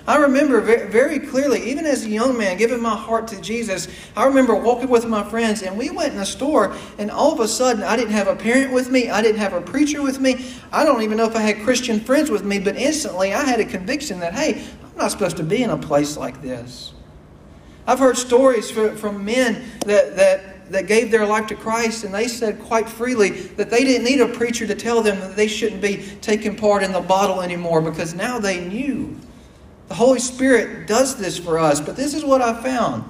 I 0.07 0.15
remember 0.15 0.59
very 0.61 1.19
clearly, 1.19 1.69
even 1.69 1.85
as 1.85 2.05
a 2.05 2.09
young 2.09 2.35
man, 2.35 2.57
giving 2.57 2.81
my 2.81 2.95
heart 2.95 3.27
to 3.27 3.39
Jesus, 3.39 3.87
I 4.17 4.25
remember 4.25 4.55
walking 4.55 4.89
with 4.89 5.05
my 5.05 5.23
friends 5.23 5.61
and 5.61 5.77
we 5.77 5.91
went 5.91 6.15
in 6.15 6.19
a 6.19 6.25
store 6.25 6.75
and 6.97 7.11
all 7.11 7.31
of 7.31 7.39
a 7.39 7.47
sudden 7.47 7.83
I 7.83 7.95
didn't 7.95 8.13
have 8.13 8.27
a 8.27 8.35
parent 8.35 8.73
with 8.73 8.89
me, 8.89 9.11
I 9.11 9.21
didn't 9.21 9.41
have 9.41 9.53
a 9.53 9.61
preacher 9.61 10.01
with 10.01 10.19
me, 10.19 10.43
I 10.71 10.83
don't 10.83 11.03
even 11.03 11.17
know 11.17 11.25
if 11.25 11.35
I 11.35 11.41
had 11.41 11.61
Christian 11.63 11.99
friends 11.99 12.31
with 12.31 12.43
me, 12.43 12.57
but 12.57 12.75
instantly 12.77 13.35
I 13.35 13.43
had 13.43 13.59
a 13.59 13.65
conviction 13.65 14.19
that, 14.21 14.33
hey, 14.33 14.65
I'm 14.83 14.97
not 14.97 15.11
supposed 15.11 15.37
to 15.37 15.43
be 15.43 15.61
in 15.61 15.69
a 15.69 15.77
place 15.77 16.17
like 16.17 16.41
this. 16.41 16.93
I've 17.89 17.97
heard 17.97 18.19
stories 18.19 18.69
from 18.69 19.25
men 19.25 19.65
that, 19.87 20.15
that, 20.15 20.71
that 20.71 20.85
gave 20.85 21.09
their 21.09 21.25
life 21.25 21.47
to 21.47 21.55
Christ, 21.55 22.03
and 22.03 22.13
they 22.13 22.27
said 22.27 22.59
quite 22.59 22.87
freely 22.87 23.31
that 23.31 23.71
they 23.71 23.83
didn't 23.83 24.03
need 24.03 24.21
a 24.21 24.27
preacher 24.27 24.67
to 24.67 24.75
tell 24.75 25.01
them 25.01 25.19
that 25.21 25.35
they 25.35 25.47
shouldn't 25.47 25.81
be 25.81 26.05
taking 26.21 26.55
part 26.55 26.83
in 26.83 26.91
the 26.91 27.01
bottle 27.01 27.41
anymore 27.41 27.81
because 27.81 28.13
now 28.13 28.37
they 28.37 28.63
knew. 28.63 29.17
The 29.87 29.95
Holy 29.95 30.19
Spirit 30.19 30.85
does 30.85 31.15
this 31.15 31.39
for 31.39 31.57
us, 31.57 31.81
but 31.81 31.95
this 31.95 32.13
is 32.13 32.23
what 32.23 32.43
I 32.43 32.61
found. 32.61 33.05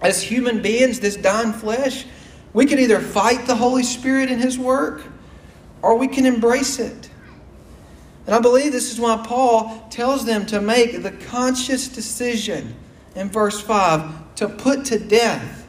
As 0.00 0.22
human 0.22 0.62
beings, 0.62 0.98
this 0.98 1.16
dying 1.16 1.52
flesh, 1.52 2.06
we 2.54 2.64
can 2.64 2.78
either 2.78 3.00
fight 3.00 3.46
the 3.46 3.56
Holy 3.56 3.82
Spirit 3.82 4.30
in 4.30 4.38
His 4.38 4.58
work 4.58 5.02
or 5.82 5.98
we 5.98 6.08
can 6.08 6.24
embrace 6.24 6.78
it. 6.78 7.10
And 8.24 8.34
I 8.34 8.40
believe 8.40 8.72
this 8.72 8.90
is 8.90 8.98
why 8.98 9.22
Paul 9.26 9.86
tells 9.90 10.24
them 10.24 10.46
to 10.46 10.62
make 10.62 11.02
the 11.02 11.12
conscious 11.12 11.86
decision 11.86 12.76
in 13.14 13.30
verse 13.30 13.60
5 13.60 14.34
to 14.36 14.48
put 14.48 14.84
to 14.86 14.98
death. 14.98 15.66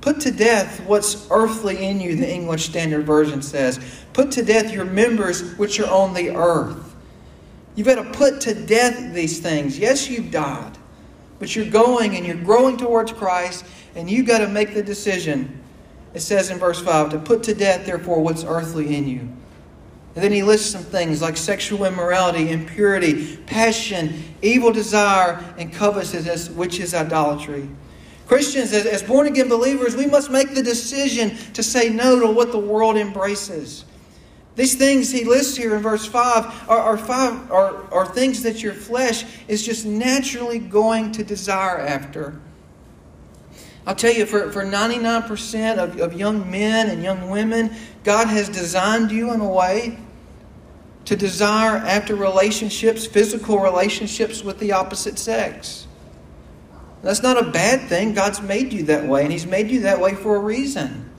Put 0.00 0.20
to 0.22 0.32
death 0.32 0.80
what's 0.86 1.28
earthly 1.30 1.84
in 1.84 2.00
you, 2.00 2.16
the 2.16 2.28
English 2.28 2.64
Standard 2.64 3.06
Version 3.06 3.40
says. 3.40 3.78
Put 4.12 4.32
to 4.32 4.42
death 4.42 4.72
your 4.72 4.84
members 4.84 5.56
which 5.56 5.78
are 5.78 5.88
on 5.88 6.12
the 6.12 6.34
earth. 6.34 6.94
You've 7.76 7.86
got 7.86 8.02
to 8.02 8.10
put 8.18 8.40
to 8.42 8.54
death 8.54 9.14
these 9.14 9.38
things. 9.38 9.78
Yes, 9.78 10.08
you've 10.08 10.30
died, 10.30 10.76
but 11.38 11.54
you're 11.54 11.70
going 11.70 12.16
and 12.16 12.26
you're 12.26 12.36
growing 12.36 12.76
towards 12.76 13.12
Christ, 13.12 13.64
and 13.94 14.10
you've 14.10 14.26
got 14.26 14.38
to 14.38 14.48
make 14.48 14.74
the 14.74 14.82
decision. 14.82 15.62
It 16.14 16.20
says 16.20 16.50
in 16.50 16.58
verse 16.58 16.82
5 16.82 17.10
to 17.10 17.18
put 17.18 17.42
to 17.44 17.54
death, 17.54 17.86
therefore, 17.86 18.20
what's 18.20 18.44
earthly 18.44 18.94
in 18.94 19.08
you. 19.08 19.28
And 20.14 20.22
then 20.22 20.32
he 20.32 20.42
lists 20.42 20.70
some 20.70 20.82
things 20.82 21.22
like 21.22 21.36
sexual 21.36 21.84
immorality, 21.84 22.50
impurity, 22.50 23.38
passion, 23.38 24.22
evil 24.42 24.70
desire, 24.70 25.42
and 25.56 25.72
covetousness, 25.72 26.50
which 26.50 26.80
is 26.80 26.92
idolatry. 26.94 27.68
Christians, 28.26 28.72
as 28.72 29.02
born 29.02 29.26
again 29.26 29.48
believers, 29.48 29.96
we 29.96 30.06
must 30.06 30.30
make 30.30 30.54
the 30.54 30.62
decision 30.62 31.36
to 31.54 31.62
say 31.62 31.88
no 31.88 32.20
to 32.20 32.26
what 32.26 32.52
the 32.52 32.58
world 32.58 32.96
embraces. 32.96 33.84
These 34.54 34.74
things 34.74 35.10
he 35.10 35.24
lists 35.24 35.56
here 35.56 35.74
in 35.74 35.82
verse 35.82 36.04
5 36.04 36.68
are, 36.68 36.78
are, 36.78 36.98
five, 36.98 37.50
are, 37.50 37.90
are 37.92 38.06
things 38.06 38.42
that 38.42 38.62
your 38.62 38.74
flesh 38.74 39.24
is 39.48 39.64
just 39.64 39.86
naturally 39.86 40.58
going 40.58 41.12
to 41.12 41.24
desire 41.24 41.78
after. 41.78 42.38
I'll 43.86 43.96
tell 43.96 44.12
you, 44.12 44.26
for, 44.26 44.50
for 44.52 44.64
99% 44.64 45.78
of, 45.78 46.00
of 46.00 46.14
young 46.14 46.48
men 46.50 46.88
and 46.88 47.02
young 47.02 47.30
women, 47.30 47.74
God 48.04 48.28
has 48.28 48.48
designed 48.48 49.10
you 49.10 49.32
in 49.32 49.40
a 49.40 49.48
way 49.48 49.98
to 51.04 51.16
desire 51.16 51.78
after 51.78 52.14
relationships, 52.14 53.06
physical 53.06 53.58
relationships 53.58 54.44
with 54.44 54.58
the 54.60 54.72
opposite 54.72 55.18
sex. 55.18 55.88
That's 57.02 57.22
not 57.22 57.36
a 57.36 57.50
bad 57.50 57.88
thing. 57.88 58.14
God's 58.14 58.40
made 58.40 58.72
you 58.72 58.84
that 58.84 59.04
way, 59.04 59.22
and 59.24 59.32
He's 59.32 59.46
made 59.46 59.68
you 59.68 59.80
that 59.80 59.98
way 59.98 60.14
for 60.14 60.36
a 60.36 60.38
reason. 60.38 61.10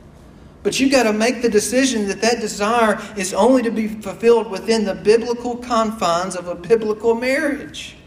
But 0.64 0.80
you've 0.80 0.92
got 0.92 1.04
to 1.04 1.12
make 1.12 1.42
the 1.42 1.50
decision 1.50 2.08
that 2.08 2.22
that 2.22 2.40
desire 2.40 3.02
is 3.18 3.34
only 3.34 3.62
to 3.64 3.72
be 3.72 3.90
fulfilled 3.90 4.50
within 4.50 4.86
the 4.86 4.96
biblical 4.96 5.58
confines 5.58 6.38
of 6.38 6.48
a 6.48 6.56
biblical 6.56 7.14
marriage. 7.14 7.98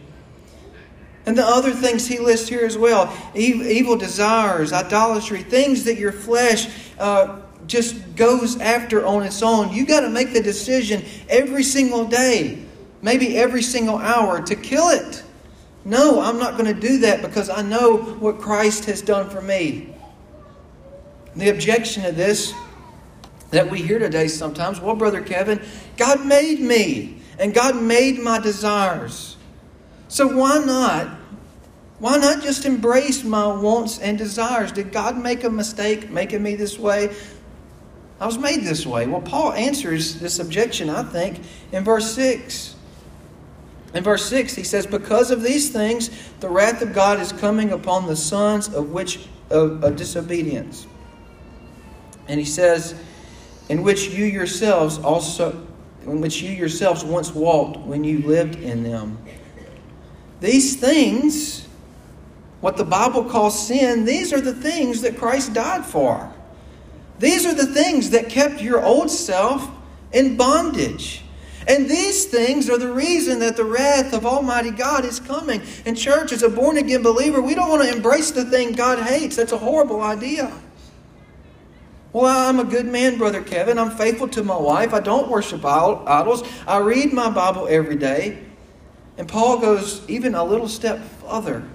And 1.27 1.37
the 1.37 1.45
other 1.45 1.73
things 1.73 2.07
he 2.07 2.19
lists 2.21 2.49
here 2.49 2.65
as 2.65 2.79
well 2.79 3.13
evil 3.35 3.97
desires, 3.97 4.73
idolatry, 4.73 5.43
things 5.43 5.85
that 5.85 5.99
your 5.99 6.13
flesh 6.13 6.69
uh, 6.99 7.41
just 7.67 8.15
goes 8.15 8.61
after 8.61 9.05
on 9.05 9.25
its 9.25 9.43
own. 9.43 9.73
You've 9.73 9.89
got 9.89 10.01
to 10.01 10.09
make 10.09 10.33
the 10.33 10.43
decision 10.43 11.05
every 11.29 11.65
single 11.65 12.07
day, 12.07 12.65
maybe 13.03 13.37
every 13.37 13.63
single 13.63 13.99
hour, 13.99 14.41
to 14.43 14.55
kill 14.55 14.89
it. 14.91 15.25
No, 15.85 16.21
I'm 16.21 16.39
not 16.39 16.57
going 16.57 16.73
to 16.73 16.81
do 16.81 16.99
that 16.99 17.23
because 17.23 17.51
I 17.51 17.63
know 17.63 17.97
what 17.97 18.41
Christ 18.41 18.85
has 18.87 19.03
done 19.03 19.29
for 19.29 19.41
me. 19.41 19.95
The 21.35 21.51
objection 21.51 22.05
to 22.05 22.13
this 22.13 22.55
that 23.51 23.71
we 23.71 23.83
hear 23.83 23.99
today 23.99 24.29
sometimes, 24.29 24.81
well, 24.81 24.97
Brother 24.97 25.23
Kevin, 25.23 25.61
God 25.97 26.25
made 26.25 26.61
me 26.61 27.21
and 27.39 27.55
God 27.55 27.81
made 27.81 28.19
my 28.19 28.39
desires. 28.39 29.37
So 30.09 30.37
why 30.37 30.59
not? 30.65 31.16
Why 31.99 32.19
not 32.19 32.43
just 32.43 32.67
embrace 32.67 33.25
my 33.25 33.47
wants 33.47 33.99
and 33.99 34.19
desires? 34.19 34.73
Did 34.73 34.93
God 34.93 35.17
make 35.17 35.45
a 35.45 35.51
mistake 35.51 36.11
making 36.11 36.43
me 36.43 36.55
this 36.55 36.79
way? 36.79 37.15
I 38.21 38.27
was 38.27 38.39
made 38.39 38.65
this 38.65 38.87
way. 38.87 39.07
Well, 39.07 39.23
Paul 39.23 39.53
answers 39.53 40.19
this 40.21 40.39
objection, 40.39 40.91
I 40.91 41.03
think, 41.03 41.41
in 41.73 41.85
verse 41.85 42.15
6. 42.15 42.75
In 43.95 44.05
verse 44.05 44.27
6, 44.27 44.55
he 44.55 44.63
says, 44.63 44.87
Because 44.87 45.31
of 45.31 45.43
these 45.43 45.71
things, 45.71 46.11
the 46.41 46.49
wrath 46.49 46.83
of 46.83 46.93
God 46.93 47.21
is 47.21 47.33
coming 47.33 47.73
upon 47.73 48.07
the 48.07 48.17
sons 48.17 48.69
of 48.69 48.91
which 48.91 49.27
of, 49.51 49.83
of 49.83 49.97
disobedience. 49.97 50.87
And 52.29 52.39
he 52.39 52.47
says, 52.47 52.95
in 53.69 53.83
which 53.83 54.09
you 54.09 54.25
yourselves 54.25 54.99
also 54.99 55.67
in 56.03 56.21
which 56.21 56.41
you 56.41 56.53
yourselves 56.53 57.05
once 57.05 57.35
walked 57.35 57.79
when 57.79 58.05
you 58.05 58.21
lived 58.21 58.55
in 58.57 58.85
them. 58.85 59.19
These 60.41 60.77
things, 60.77 61.66
what 62.61 62.77
the 62.77 62.85
Bible 62.85 63.25
calls 63.25 63.67
sin, 63.67 64.05
these 64.05 64.33
are 64.33 64.41
the 64.41 64.55
things 64.55 65.03
that 65.03 65.19
Christ 65.19 65.53
died 65.53 65.85
for. 65.85 66.33
These 67.19 67.47
are 67.47 67.55
the 67.55 67.67
things 67.67 68.11
that 68.11 68.29
kept 68.29 68.61
your 68.61 68.85
old 68.85 69.11
self 69.11 69.69
in 70.13 70.37
bondage. 70.37 71.23
And 71.69 71.91
these 71.91 72.27
things 72.27 72.71
are 72.71 72.79
the 72.79 72.93
reason 72.93 73.41
that 73.41 73.57
the 73.57 73.65
wrath 73.65 74.13
of 74.13 74.25
Almighty 74.25 74.71
God 74.71 75.05
is 75.05 75.19
coming. 75.19 75.63
And, 75.85 75.97
church, 75.97 76.31
as 76.31 76.43
a 76.43 76.49
born 76.49 76.77
again 76.77 77.03
believer, 77.03 77.43
we 77.43 77.55
don't 77.55 77.69
want 77.69 77.83
to 77.83 77.95
embrace 77.95 78.31
the 78.31 78.45
thing 78.45 78.73
God 78.73 79.01
hates. 79.01 79.35
That's 79.37 79.53
a 79.53 79.59
horrible 79.59 80.01
idea. 80.01 80.53
Well, 82.13 82.49
I'm 82.49 82.61
a 82.61 82.65
good 82.65 82.87
man, 82.87 83.19
Brother 83.19 83.43
Kevin. 83.43 83.79
I'm 83.79 83.91
faithful 83.91 84.29
to 84.29 84.45
my 84.45 84.57
wife. 84.57 84.95
I 84.95 85.01
don't 85.01 85.29
worship 85.29 85.65
idols. 85.65 86.45
I 86.67 86.79
read 86.79 87.13
my 87.13 87.31
Bible 87.31 87.67
every 87.69 87.97
day. 87.97 88.39
And 89.19 89.29
Paul 89.29 89.59
goes 89.59 90.09
even 90.09 90.35
a 90.35 90.45
little 90.45 90.69
step 90.69 91.01
further, 91.21 91.69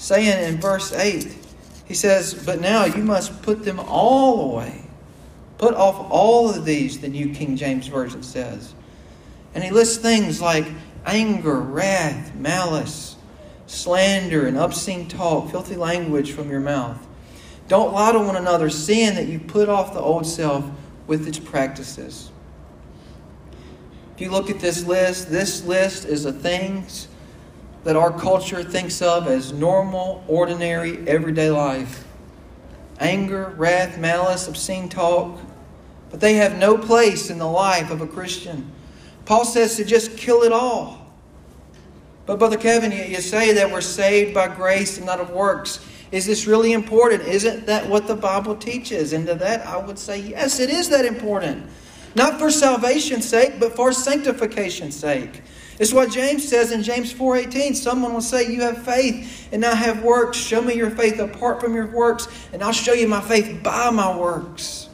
saying 0.00 0.42
in 0.42 0.60
verse 0.60 0.92
8, 0.92 1.36
he 1.84 1.94
says, 1.94 2.32
But 2.32 2.60
now 2.60 2.86
you 2.86 3.04
must 3.04 3.42
put 3.42 3.64
them 3.64 3.78
all 3.78 4.50
away. 4.52 4.82
Put 5.58 5.74
off 5.74 6.10
all 6.10 6.48
of 6.48 6.64
these, 6.64 7.00
the 7.00 7.08
New 7.08 7.34
King 7.34 7.54
James 7.54 7.86
Version 7.86 8.22
says. 8.22 8.74
And 9.54 9.62
he 9.62 9.70
lists 9.70 9.98
things 9.98 10.40
like 10.40 10.66
anger, 11.04 11.60
wrath, 11.60 12.34
malice, 12.34 13.16
slander, 13.66 14.46
and 14.46 14.56
obscene 14.56 15.06
talk, 15.06 15.50
filthy 15.50 15.76
language 15.76 16.32
from 16.32 16.50
your 16.50 16.60
mouth. 16.60 17.06
Don't 17.68 17.92
lie 17.92 18.12
to 18.12 18.20
one 18.20 18.36
another, 18.36 18.70
seeing 18.70 19.14
that 19.16 19.26
you 19.26 19.38
put 19.38 19.68
off 19.68 19.92
the 19.92 20.00
old 20.00 20.26
self 20.26 20.64
with 21.06 21.28
its 21.28 21.38
practices. 21.38 22.30
If 24.14 24.22
you 24.22 24.30
look 24.30 24.48
at 24.48 24.60
this 24.60 24.84
list, 24.84 25.30
this 25.30 25.62
list 25.64 26.06
is 26.06 26.24
of 26.24 26.40
things 26.40 27.08
that 27.84 27.96
our 27.96 28.12
culture 28.12 28.62
thinks 28.62 29.00
of 29.00 29.26
as 29.26 29.52
normal, 29.52 30.24
ordinary, 30.28 31.06
everyday 31.08 31.50
life 31.50 32.04
anger, 32.98 33.54
wrath, 33.56 33.98
malice, 33.98 34.46
obscene 34.46 34.86
talk, 34.88 35.40
but 36.10 36.20
they 36.20 36.34
have 36.34 36.58
no 36.58 36.76
place 36.76 37.30
in 37.30 37.38
the 37.38 37.46
life 37.46 37.90
of 37.90 38.02
a 38.02 38.06
Christian. 38.06 38.70
Paul 39.24 39.46
says 39.46 39.76
to 39.76 39.84
just 39.84 40.18
kill 40.18 40.42
it 40.42 40.52
all. 40.52 41.00
But, 42.26 42.38
Brother 42.38 42.58
Kevin, 42.58 42.92
you, 42.92 43.20
say 43.20 43.54
that 43.54 43.72
we're 43.72 43.80
saved 43.80 44.34
by 44.34 44.54
grace 44.54 44.98
and 44.98 45.06
not 45.06 45.18
of 45.18 45.30
works. 45.30 45.84
Is 46.12 46.26
this 46.26 46.46
really 46.46 46.72
important? 46.72 47.22
Isn't 47.22 47.66
that 47.66 47.88
what 47.88 48.06
the 48.06 48.14
Bible 48.14 48.54
teaches? 48.54 49.12
And 49.12 49.26
to 49.26 49.34
that, 49.36 49.66
I 49.66 49.78
would 49.78 49.98
say, 49.98 50.20
yes, 50.20 50.60
it 50.60 50.68
is 50.68 50.88
that 50.90 51.04
important. 51.04 51.66
Not 52.14 52.38
for 52.38 52.50
salvation's 52.50 53.28
sake, 53.28 53.58
but 53.58 53.74
for 53.74 53.92
sanctification's 53.92 54.96
sake. 54.96 55.42
It's 55.80 55.94
what 55.94 56.10
James 56.10 56.46
says 56.46 56.72
in 56.72 56.82
James 56.82 57.10
4:18. 57.10 57.74
Someone 57.74 58.12
will 58.12 58.20
say, 58.20 58.46
"You 58.46 58.60
have 58.60 58.84
faith 58.84 59.48
and 59.50 59.64
I 59.64 59.74
have 59.74 60.02
works. 60.02 60.36
Show 60.36 60.60
me 60.60 60.74
your 60.74 60.90
faith 60.90 61.18
apart 61.18 61.58
from 61.58 61.74
your 61.74 61.86
works, 61.86 62.28
and 62.52 62.62
I'll 62.62 62.70
show 62.70 62.92
you 62.92 63.08
my 63.08 63.22
faith 63.22 63.62
by 63.62 63.88
my 63.88 64.14
works." 64.14 64.88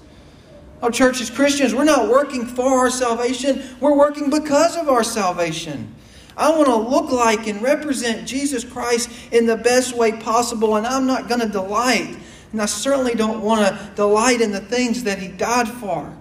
Our 0.82 0.92
church 0.92 1.20
as 1.20 1.28
Christians, 1.28 1.74
we're 1.74 1.84
not 1.84 2.08
working 2.08 2.46
for 2.46 2.78
our 2.78 2.90
salvation, 2.90 3.62
we're 3.80 3.96
working 3.96 4.30
because 4.30 4.76
of 4.76 4.88
our 4.88 5.02
salvation. 5.02 5.92
I 6.36 6.50
want 6.50 6.66
to 6.66 6.76
look 6.76 7.10
like 7.10 7.48
and 7.48 7.60
represent 7.62 8.26
Jesus 8.26 8.62
Christ 8.62 9.08
in 9.32 9.46
the 9.46 9.56
best 9.56 9.96
way 9.96 10.12
possible, 10.12 10.76
and 10.76 10.86
I'm 10.86 11.06
not 11.06 11.28
going 11.28 11.40
to 11.40 11.48
delight. 11.48 12.16
And 12.52 12.62
I 12.62 12.66
certainly 12.66 13.14
don't 13.14 13.40
want 13.40 13.66
to 13.66 13.78
delight 13.96 14.40
in 14.40 14.52
the 14.52 14.60
things 14.60 15.02
that 15.02 15.18
He 15.18 15.28
died 15.28 15.68
for. 15.68 16.12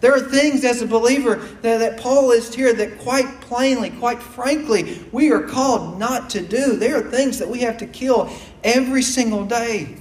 There 0.00 0.14
are 0.14 0.20
things 0.20 0.64
as 0.64 0.80
a 0.80 0.86
believer 0.86 1.36
that, 1.36 1.78
that 1.78 2.00
Paul 2.00 2.28
lists 2.28 2.54
here 2.54 2.72
that 2.72 2.98
quite 2.98 3.40
plainly, 3.42 3.90
quite 3.90 4.22
frankly, 4.22 5.04
we 5.12 5.30
are 5.30 5.42
called 5.42 5.98
not 5.98 6.30
to 6.30 6.40
do. 6.40 6.76
There 6.76 6.96
are 6.96 7.10
things 7.10 7.38
that 7.38 7.48
we 7.48 7.60
have 7.60 7.76
to 7.78 7.86
kill 7.86 8.30
every 8.64 9.02
single 9.02 9.44
day. 9.44 9.96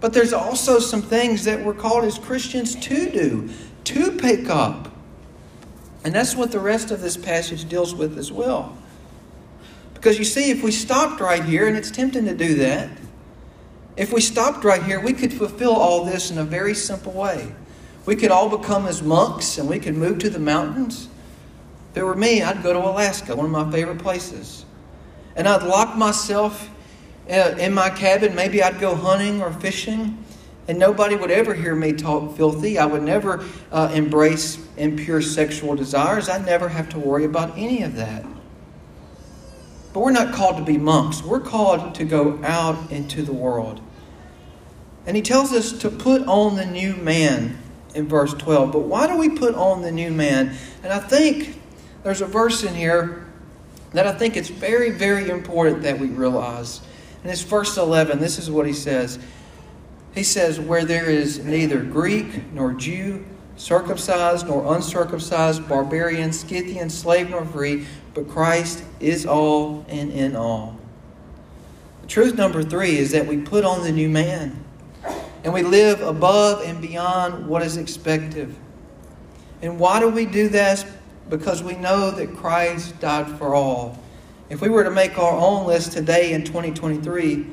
But 0.00 0.12
there's 0.12 0.32
also 0.32 0.78
some 0.78 1.02
things 1.02 1.44
that 1.44 1.62
we're 1.62 1.74
called 1.74 2.04
as 2.04 2.18
Christians 2.18 2.76
to 2.76 3.10
do, 3.10 3.50
to 3.84 4.12
pick 4.12 4.48
up. 4.48 4.90
And 6.04 6.14
that's 6.14 6.34
what 6.34 6.52
the 6.52 6.60
rest 6.60 6.90
of 6.90 7.00
this 7.00 7.16
passage 7.16 7.68
deals 7.68 7.94
with 7.94 8.16
as 8.16 8.32
well. 8.32 8.76
Because 9.92 10.18
you 10.18 10.24
see, 10.24 10.50
if 10.50 10.62
we 10.62 10.70
stopped 10.70 11.20
right 11.20 11.44
here, 11.44 11.66
and 11.66 11.76
it's 11.76 11.90
tempting 11.90 12.24
to 12.26 12.34
do 12.34 12.54
that, 12.56 12.88
if 13.96 14.12
we 14.12 14.20
stopped 14.20 14.64
right 14.64 14.82
here, 14.82 15.00
we 15.00 15.12
could 15.12 15.32
fulfill 15.32 15.74
all 15.74 16.04
this 16.04 16.30
in 16.30 16.38
a 16.38 16.44
very 16.44 16.74
simple 16.74 17.12
way. 17.12 17.52
We 18.08 18.16
could 18.16 18.30
all 18.30 18.48
become 18.48 18.86
as 18.86 19.02
monks 19.02 19.58
and 19.58 19.68
we 19.68 19.78
could 19.78 19.94
move 19.94 20.18
to 20.20 20.30
the 20.30 20.38
mountains. 20.38 21.10
If 21.90 21.98
it 21.98 22.02
were 22.02 22.16
me, 22.16 22.40
I'd 22.40 22.62
go 22.62 22.72
to 22.72 22.78
Alaska, 22.78 23.36
one 23.36 23.44
of 23.44 23.52
my 23.52 23.70
favorite 23.70 23.98
places. 23.98 24.64
And 25.36 25.46
I'd 25.46 25.62
lock 25.62 25.94
myself 25.94 26.70
uh, 27.28 27.56
in 27.58 27.74
my 27.74 27.90
cabin. 27.90 28.34
Maybe 28.34 28.62
I'd 28.62 28.80
go 28.80 28.94
hunting 28.94 29.42
or 29.42 29.52
fishing. 29.52 30.24
And 30.68 30.78
nobody 30.78 31.16
would 31.16 31.30
ever 31.30 31.52
hear 31.52 31.74
me 31.74 31.92
talk 31.92 32.34
filthy. 32.34 32.78
I 32.78 32.86
would 32.86 33.02
never 33.02 33.44
uh, 33.70 33.90
embrace 33.92 34.58
impure 34.78 35.20
sexual 35.20 35.76
desires. 35.76 36.30
I'd 36.30 36.46
never 36.46 36.70
have 36.70 36.88
to 36.88 36.98
worry 36.98 37.26
about 37.26 37.58
any 37.58 37.82
of 37.82 37.96
that. 37.96 38.24
But 39.92 40.00
we're 40.00 40.12
not 40.12 40.32
called 40.32 40.56
to 40.56 40.64
be 40.64 40.78
monks. 40.78 41.22
We're 41.22 41.40
called 41.40 41.94
to 41.96 42.06
go 42.06 42.42
out 42.42 42.90
into 42.90 43.20
the 43.22 43.34
world. 43.34 43.82
And 45.04 45.14
he 45.14 45.20
tells 45.20 45.52
us 45.52 45.72
to 45.80 45.90
put 45.90 46.26
on 46.26 46.56
the 46.56 46.64
new 46.64 46.96
man 46.96 47.58
in 47.98 48.06
verse 48.06 48.32
12. 48.32 48.72
But 48.72 48.80
why 48.80 49.08
do 49.08 49.16
we 49.16 49.28
put 49.28 49.54
on 49.56 49.82
the 49.82 49.90
new 49.90 50.12
man? 50.12 50.54
And 50.82 50.92
I 50.92 51.00
think 51.00 51.60
there's 52.04 52.20
a 52.20 52.26
verse 52.26 52.62
in 52.62 52.74
here 52.74 53.26
that 53.92 54.06
I 54.06 54.12
think 54.12 54.36
it's 54.36 54.48
very, 54.48 54.90
very 54.90 55.28
important 55.28 55.82
that 55.82 55.98
we 55.98 56.06
realize. 56.06 56.80
And 57.22 57.32
it's 57.32 57.42
verse 57.42 57.76
11. 57.76 58.20
This 58.20 58.38
is 58.38 58.50
what 58.50 58.66
he 58.66 58.72
says. 58.72 59.18
He 60.14 60.22
says, 60.22 60.60
Where 60.60 60.84
there 60.84 61.10
is 61.10 61.44
neither 61.44 61.82
Greek 61.82 62.52
nor 62.52 62.72
Jew, 62.72 63.24
circumcised 63.56 64.46
nor 64.46 64.76
uncircumcised, 64.76 65.68
barbarian, 65.68 66.32
Scythian, 66.32 66.90
slave 66.90 67.30
nor 67.30 67.44
free, 67.44 67.84
but 68.14 68.28
Christ 68.28 68.84
is 69.00 69.26
all 69.26 69.84
and 69.88 70.12
in 70.12 70.36
all. 70.36 70.78
Truth 72.06 72.36
number 72.36 72.62
three 72.62 72.96
is 72.96 73.10
that 73.10 73.26
we 73.26 73.38
put 73.38 73.64
on 73.64 73.82
the 73.82 73.92
new 73.92 74.08
man 74.08 74.64
and 75.48 75.54
we 75.54 75.62
live 75.62 76.02
above 76.02 76.60
and 76.60 76.78
beyond 76.78 77.46
what 77.46 77.62
is 77.62 77.78
expected. 77.78 78.54
And 79.62 79.78
why 79.78 79.98
do 79.98 80.10
we 80.10 80.26
do 80.26 80.50
this? 80.50 80.84
Because 81.30 81.62
we 81.62 81.74
know 81.74 82.10
that 82.10 82.36
Christ 82.36 83.00
died 83.00 83.26
for 83.38 83.54
all. 83.54 83.98
If 84.50 84.60
we 84.60 84.68
were 84.68 84.84
to 84.84 84.90
make 84.90 85.16
our 85.16 85.32
own 85.32 85.66
list 85.66 85.92
today 85.92 86.34
in 86.34 86.44
2023, 86.44 87.46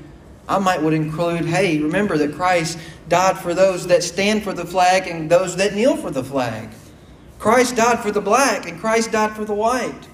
I 0.49 0.59
might 0.59 0.81
would 0.81 0.93
include, 0.93 1.45
hey, 1.45 1.79
remember 1.79 2.17
that 2.17 2.35
Christ 2.35 2.79
died 3.07 3.37
for 3.37 3.53
those 3.53 3.87
that 3.87 4.03
stand 4.03 4.43
for 4.43 4.51
the 4.51 4.65
flag 4.65 5.07
and 5.07 5.31
those 5.31 5.55
that 5.55 5.73
kneel 5.73 5.95
for 5.95 6.11
the 6.11 6.21
flag. 6.21 6.71
Christ 7.39 7.77
died 7.77 8.01
for 8.01 8.11
the 8.11 8.19
black 8.19 8.67
and 8.67 8.77
Christ 8.77 9.13
died 9.13 9.31
for 9.37 9.45
the 9.45 9.53
white. 9.53 10.05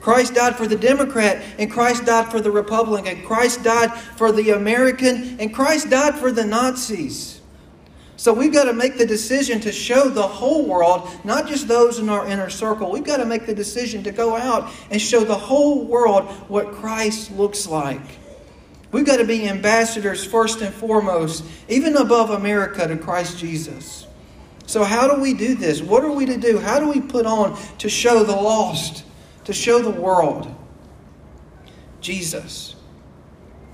Christ 0.00 0.34
died 0.34 0.56
for 0.56 0.66
the 0.66 0.76
Democrat, 0.76 1.42
and 1.58 1.70
Christ 1.70 2.06
died 2.06 2.30
for 2.30 2.40
the 2.40 2.50
Republican. 2.50 3.18
And 3.18 3.26
Christ 3.26 3.62
died 3.62 3.92
for 4.16 4.32
the 4.32 4.50
American, 4.50 5.38
and 5.38 5.54
Christ 5.54 5.90
died 5.90 6.14
for 6.16 6.32
the 6.32 6.44
Nazis. 6.44 7.40
So 8.16 8.34
we've 8.34 8.52
got 8.52 8.64
to 8.64 8.74
make 8.74 8.98
the 8.98 9.06
decision 9.06 9.60
to 9.60 9.72
show 9.72 10.10
the 10.10 10.26
whole 10.26 10.66
world, 10.66 11.08
not 11.24 11.46
just 11.46 11.68
those 11.68 11.98
in 11.98 12.10
our 12.10 12.26
inner 12.26 12.50
circle. 12.50 12.90
We've 12.90 13.02
got 13.02 13.16
to 13.16 13.24
make 13.24 13.46
the 13.46 13.54
decision 13.54 14.02
to 14.04 14.12
go 14.12 14.36
out 14.36 14.70
and 14.90 15.00
show 15.00 15.24
the 15.24 15.38
whole 15.38 15.86
world 15.86 16.24
what 16.48 16.72
Christ 16.72 17.30
looks 17.32 17.66
like. 17.66 18.02
We've 18.92 19.06
got 19.06 19.18
to 19.18 19.24
be 19.24 19.48
ambassadors 19.48 20.22
first 20.22 20.60
and 20.60 20.74
foremost, 20.74 21.44
even 21.68 21.96
above 21.96 22.28
America, 22.28 22.86
to 22.86 22.96
Christ 22.96 23.38
Jesus. 23.38 24.06
So, 24.66 24.84
how 24.84 25.12
do 25.12 25.20
we 25.20 25.32
do 25.32 25.54
this? 25.54 25.80
What 25.80 26.04
are 26.04 26.12
we 26.12 26.26
to 26.26 26.36
do? 26.36 26.58
How 26.58 26.78
do 26.78 26.90
we 26.90 27.00
put 27.00 27.24
on 27.24 27.58
to 27.78 27.88
show 27.88 28.22
the 28.24 28.36
lost? 28.36 29.04
To 29.44 29.52
show 29.52 29.80
the 29.80 29.90
world 29.90 30.54
Jesus. 32.00 32.76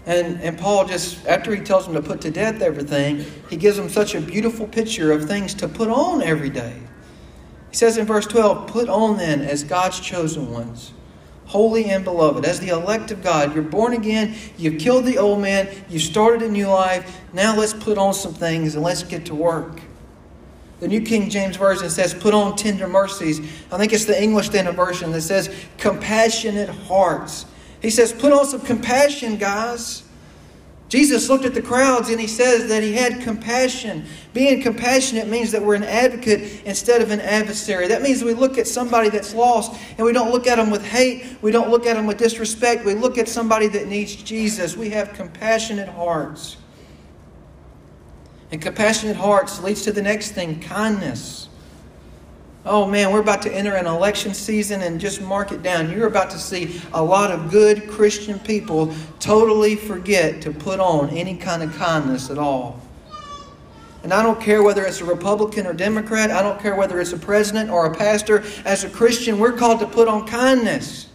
And, 0.05 0.41
and 0.41 0.57
Paul 0.57 0.87
just, 0.87 1.27
after 1.27 1.55
he 1.55 1.61
tells 1.61 1.87
them 1.87 1.95
to 1.95 2.03
put 2.03 2.21
to 2.23 2.31
death 2.31 2.63
everything, 2.63 3.25
he 3.51 3.57
gives 3.57 3.77
them 3.77 3.89
such 3.89 4.15
a 4.15 4.21
beautiful 4.21 4.67
picture 4.67 5.11
of 5.11 5.27
things 5.27 5.53
to 5.55 5.69
put 5.69 5.89
on 5.89 6.23
every 6.23 6.51
day. 6.51 6.81
He 7.71 7.77
says 7.77 7.99
in 7.99 8.07
verse 8.07 8.27
12, 8.27 8.69
Put 8.69 8.89
on 8.89 9.17
then 9.17 9.41
as 9.41 9.65
God's 9.65 9.99
chosen 9.99 10.53
ones, 10.53 10.93
holy 11.47 11.87
and 11.87 12.05
beloved, 12.05 12.45
as 12.45 12.61
the 12.61 12.69
elect 12.69 13.11
of 13.11 13.23
God. 13.23 13.53
You're 13.53 13.65
born 13.65 13.95
again, 13.95 14.37
you've 14.57 14.81
killed 14.81 15.05
the 15.05 15.19
old 15.19 15.41
man, 15.41 15.69
you've 15.89 16.03
started 16.03 16.43
a 16.43 16.49
new 16.49 16.69
life. 16.69 17.21
Now 17.33 17.57
let's 17.57 17.75
put 17.75 17.99
on 17.99 18.15
some 18.15 18.33
things 18.33 18.77
and 18.77 18.85
let's 18.85 19.03
get 19.03 19.27
to 19.27 19.35
work. 19.35 19.81
The 20.81 20.89
New 20.89 21.01
King 21.01 21.31
James 21.31 21.57
Version 21.57 21.89
says, 21.89 22.13
put 22.13 22.35
on 22.35 22.55
tender 22.55 22.87
mercies. 22.87 23.41
I 23.73 23.79
think 23.79 23.93
it's 23.93 24.05
the 24.05 24.21
English 24.21 24.47
Standard 24.47 24.77
Version 24.77 25.11
that 25.13 25.23
says, 25.23 25.55
compassionate 25.79 26.69
hearts. 26.69 27.47
He 27.81 27.91
says, 27.91 28.13
put 28.13 28.33
on 28.33 28.47
some 28.47 28.61
compassion, 28.61 29.37
guys. 29.37 30.03
Jesus 30.89 31.29
looked 31.29 31.45
at 31.45 31.55
the 31.55 31.63
crowds 31.63 32.11
and 32.11 32.21
he 32.21 32.29
says 32.29 32.69
that 32.69 32.83
he 32.83 32.93
had 32.93 33.21
compassion. 33.21 34.07
Being 34.33 34.63
compassionate 34.63 35.27
means 35.27 35.51
that 35.51 35.61
we're 35.61 35.75
an 35.75 35.83
advocate 35.83 36.63
instead 36.65 37.03
of 37.03 37.11
an 37.11 37.21
adversary. 37.21 37.89
That 37.89 38.03
means 38.03 38.23
we 38.23 38.35
look 38.35 38.57
at 38.57 38.69
somebody 38.69 39.09
that's 39.09 39.35
lost 39.35 39.81
and 39.97 40.05
we 40.07 40.13
don't 40.13 40.31
look 40.31 40.47
at 40.47 40.57
them 40.57 40.71
with 40.71 40.85
hate. 40.85 41.39
We 41.43 41.51
don't 41.51 41.71
look 41.71 41.87
at 41.87 41.97
them 41.97 42.07
with 42.07 42.19
disrespect. 42.19 42.85
We 42.85 42.95
look 42.95 43.19
at 43.19 43.29
somebody 43.29 43.67
that 43.69 43.89
needs 43.89 44.15
Jesus. 44.15 44.77
We 44.77 44.91
have 44.91 45.13
compassionate 45.13 45.89
hearts. 45.89 46.57
And 48.51 48.63
compassionate 48.63 49.17
hearts 49.17 49.63
leads 49.63 49.83
to 49.83 49.93
the 49.93 50.03
next 50.03 50.33
thing 50.33 50.61
kindness. 50.61 51.49
Oh 52.65 52.87
man, 52.87 53.13
we're 53.13 53.21
about 53.21 53.43
to 53.43 53.53
enter 53.53 53.75
an 53.75 53.87
election 53.87 54.35
season 54.35 54.83
and 54.83 55.01
just 55.01 55.21
mark 55.21 55.53
it 55.53 55.63
down. 55.63 55.91
You're 55.91 56.09
about 56.09 56.31
to 56.31 56.39
see 56.39 56.81
a 56.93 57.03
lot 57.03 57.31
of 57.31 57.51
good 57.51 57.89
Christian 57.89 58.41
people 58.41 58.93
totally 59.21 59.77
forget 59.77 60.43
to 60.43 60.51
put 60.51 60.81
on 60.81 61.11
any 61.11 61.37
kind 61.37 61.63
of 61.63 61.75
kindness 61.77 62.29
at 62.29 62.39
all. 62.39 62.81
And 64.03 64.13
I 64.13 64.23
don't 64.23 64.41
care 64.41 64.63
whether 64.63 64.85
it's 64.85 65.01
a 65.01 65.05
Republican 65.05 65.67
or 65.67 65.73
Democrat, 65.73 66.31
I 66.31 66.43
don't 66.43 66.61
care 66.61 66.77
whether 66.77 67.01
it's 67.01 67.13
a 67.13 67.19
president 67.19 67.71
or 67.71 67.87
a 67.87 67.95
pastor. 67.95 68.45
As 68.65 68.85
a 68.85 68.91
Christian, 68.91 69.39
we're 69.39 69.53
called 69.53 69.81
to 69.81 69.87
put 69.87 70.07
on 70.09 70.27
kindness 70.27 71.09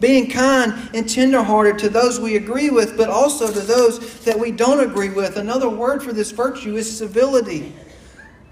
being 0.00 0.30
kind 0.30 0.90
and 0.94 1.08
tenderhearted 1.08 1.78
to 1.78 1.88
those 1.88 2.20
we 2.20 2.36
agree 2.36 2.70
with, 2.70 2.96
but 2.96 3.08
also 3.08 3.52
to 3.52 3.60
those 3.60 4.20
that 4.24 4.38
we 4.38 4.50
don't 4.50 4.80
agree 4.80 5.10
with. 5.10 5.36
Another 5.36 5.68
word 5.68 6.02
for 6.02 6.12
this 6.12 6.30
virtue 6.30 6.76
is 6.76 6.98
civility. 6.98 7.72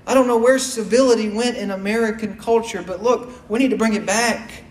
I 0.06 0.14
don't 0.14 0.26
know 0.26 0.38
where 0.38 0.58
civility 0.58 1.28
went 1.28 1.56
in 1.56 1.70
American 1.70 2.36
culture, 2.36 2.82
but 2.82 3.02
look, 3.02 3.30
we 3.48 3.58
need 3.58 3.70
to 3.70 3.76
bring 3.76 3.94
it 3.94 4.06
back. 4.06 4.64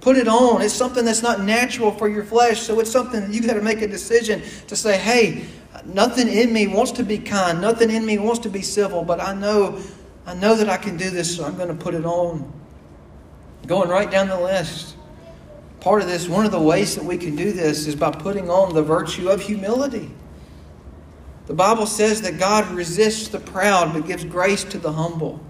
Put 0.00 0.16
it 0.16 0.28
on. 0.28 0.62
It's 0.62 0.72
something 0.72 1.04
that's 1.04 1.22
not 1.22 1.42
natural 1.42 1.90
for 1.90 2.08
your 2.08 2.24
flesh, 2.24 2.62
so 2.62 2.78
it's 2.80 2.90
something 2.90 3.20
that 3.20 3.30
you 3.30 3.42
got 3.42 3.54
to 3.54 3.62
make 3.62 3.82
a 3.82 3.88
decision 3.88 4.42
to 4.68 4.76
say, 4.76 4.96
hey, 4.96 5.44
nothing 5.84 6.28
in 6.28 6.52
me 6.52 6.66
wants 6.66 6.92
to 6.92 7.02
be 7.02 7.18
kind, 7.18 7.60
nothing 7.60 7.90
in 7.90 8.06
me 8.06 8.18
wants 8.18 8.40
to 8.40 8.48
be 8.48 8.62
civil, 8.62 9.02
but 9.02 9.20
I 9.20 9.34
know 9.34 9.80
I 10.28 10.34
know 10.34 10.54
that 10.56 10.68
I 10.68 10.76
can 10.76 10.98
do 10.98 11.08
this, 11.08 11.34
so 11.34 11.46
I'm 11.46 11.56
going 11.56 11.70
to 11.70 11.74
put 11.74 11.94
it 11.94 12.04
on. 12.04 12.52
Going 13.66 13.88
right 13.88 14.10
down 14.10 14.28
the 14.28 14.38
list. 14.38 14.94
Part 15.80 16.02
of 16.02 16.08
this, 16.08 16.28
one 16.28 16.44
of 16.44 16.50
the 16.50 16.60
ways 16.60 16.96
that 16.96 17.04
we 17.04 17.16
can 17.16 17.36
do 17.36 17.52
this 17.52 17.86
is 17.86 17.94
by 17.94 18.10
putting 18.10 18.50
on 18.50 18.74
the 18.74 18.82
virtue 18.82 19.28
of 19.28 19.40
humility. 19.40 20.10
The 21.46 21.54
Bible 21.54 21.86
says 21.86 22.22
that 22.22 22.38
God 22.38 22.68
resists 22.72 23.28
the 23.28 23.40
proud 23.40 23.94
but 23.94 24.06
gives 24.06 24.24
grace 24.24 24.64
to 24.64 24.78
the 24.78 24.92
humble. 24.92 25.40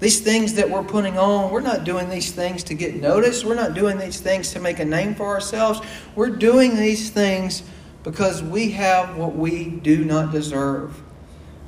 These 0.00 0.20
things 0.20 0.54
that 0.54 0.70
we're 0.70 0.84
putting 0.84 1.18
on, 1.18 1.50
we're 1.50 1.60
not 1.60 1.82
doing 1.82 2.08
these 2.08 2.30
things 2.30 2.62
to 2.64 2.74
get 2.74 2.94
noticed. 2.94 3.44
We're 3.44 3.56
not 3.56 3.74
doing 3.74 3.98
these 3.98 4.20
things 4.20 4.52
to 4.52 4.60
make 4.60 4.78
a 4.78 4.84
name 4.84 5.16
for 5.16 5.26
ourselves. 5.26 5.80
We're 6.14 6.30
doing 6.30 6.76
these 6.76 7.10
things 7.10 7.64
because 8.04 8.42
we 8.42 8.70
have 8.72 9.16
what 9.16 9.34
we 9.34 9.68
do 9.68 10.04
not 10.04 10.30
deserve. 10.30 11.02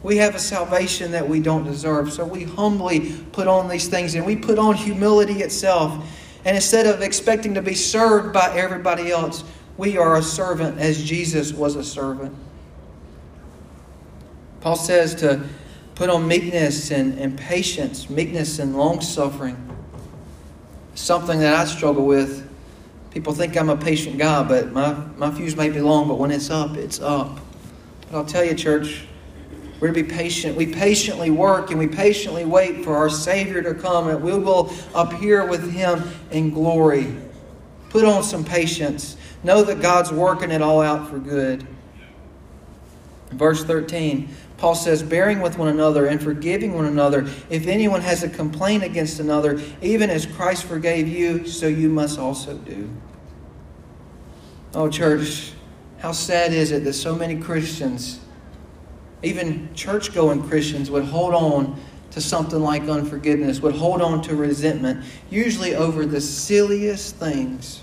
We 0.04 0.18
have 0.18 0.36
a 0.36 0.38
salvation 0.38 1.10
that 1.10 1.28
we 1.28 1.40
don't 1.40 1.64
deserve. 1.64 2.12
So 2.12 2.24
we 2.24 2.44
humbly 2.44 3.12
put 3.32 3.48
on 3.48 3.68
these 3.68 3.88
things 3.88 4.14
and 4.14 4.24
we 4.24 4.36
put 4.36 4.58
on 4.58 4.76
humility 4.76 5.42
itself. 5.42 6.06
And 6.44 6.56
instead 6.56 6.86
of 6.86 7.02
expecting 7.02 7.54
to 7.54 7.62
be 7.62 7.74
served 7.74 8.32
by 8.32 8.54
everybody 8.56 9.10
else, 9.10 9.44
we 9.76 9.98
are 9.98 10.16
a 10.16 10.22
servant 10.22 10.78
as 10.78 11.02
Jesus 11.02 11.52
was 11.52 11.76
a 11.76 11.84
servant. 11.84 12.34
Paul 14.60 14.76
says 14.76 15.14
to 15.16 15.42
put 15.94 16.08
on 16.10 16.26
meekness 16.26 16.90
and, 16.90 17.18
and 17.18 17.38
patience, 17.38 18.08
meekness 18.08 18.58
and 18.58 18.76
long 18.76 19.00
suffering. 19.00 19.56
Something 20.94 21.40
that 21.40 21.54
I 21.54 21.64
struggle 21.64 22.06
with. 22.06 22.48
People 23.10 23.32
think 23.32 23.56
I'm 23.56 23.70
a 23.70 23.76
patient 23.76 24.18
guy, 24.18 24.42
but 24.42 24.72
my, 24.72 24.94
my 25.16 25.30
fuse 25.30 25.56
may 25.56 25.68
be 25.68 25.80
long, 25.80 26.08
but 26.08 26.18
when 26.18 26.30
it's 26.30 26.50
up, 26.50 26.76
it's 26.76 27.00
up. 27.00 27.40
But 28.10 28.18
I'll 28.18 28.24
tell 28.24 28.44
you, 28.44 28.54
church, 28.54 29.04
we're 29.80 29.88
to 29.88 29.94
be 29.94 30.02
patient. 30.02 30.56
We 30.56 30.66
patiently 30.66 31.30
work 31.30 31.70
and 31.70 31.78
we 31.78 31.86
patiently 31.86 32.44
wait 32.44 32.84
for 32.84 32.94
our 32.96 33.08
Savior 33.08 33.62
to 33.62 33.74
come, 33.74 34.08
and 34.08 34.22
we 34.22 34.38
will 34.38 34.72
appear 34.94 35.46
with 35.46 35.72
Him 35.72 36.02
in 36.30 36.50
glory. 36.50 37.14
Put 37.88 38.04
on 38.04 38.22
some 38.22 38.44
patience. 38.44 39.16
Know 39.42 39.62
that 39.64 39.80
God's 39.80 40.12
working 40.12 40.50
it 40.50 40.60
all 40.60 40.82
out 40.82 41.08
for 41.08 41.18
good. 41.18 41.66
Verse 43.30 43.64
13, 43.64 44.28
Paul 44.58 44.74
says, 44.74 45.02
bearing 45.02 45.40
with 45.40 45.56
one 45.56 45.68
another 45.68 46.06
and 46.06 46.22
forgiving 46.22 46.74
one 46.74 46.84
another. 46.84 47.26
If 47.48 47.66
anyone 47.66 48.02
has 48.02 48.22
a 48.22 48.28
complaint 48.28 48.82
against 48.82 49.18
another, 49.18 49.60
even 49.80 50.10
as 50.10 50.26
Christ 50.26 50.64
forgave 50.64 51.08
you, 51.08 51.46
so 51.46 51.66
you 51.66 51.88
must 51.88 52.18
also 52.18 52.58
do. 52.58 52.90
Oh, 54.74 54.90
church, 54.90 55.52
how 55.98 56.12
sad 56.12 56.52
is 56.52 56.70
it 56.70 56.84
that 56.84 56.92
so 56.92 57.14
many 57.14 57.40
Christians 57.40 58.20
even 59.22 59.72
church 59.74 60.14
going 60.14 60.42
Christians 60.48 60.90
would 60.90 61.04
hold 61.04 61.34
on 61.34 61.80
to 62.12 62.20
something 62.20 62.60
like 62.60 62.88
unforgiveness, 62.88 63.60
would 63.60 63.76
hold 63.76 64.02
on 64.02 64.22
to 64.22 64.34
resentment, 64.34 65.04
usually 65.30 65.74
over 65.74 66.04
the 66.06 66.20
silliest 66.20 67.16
things. 67.16 67.82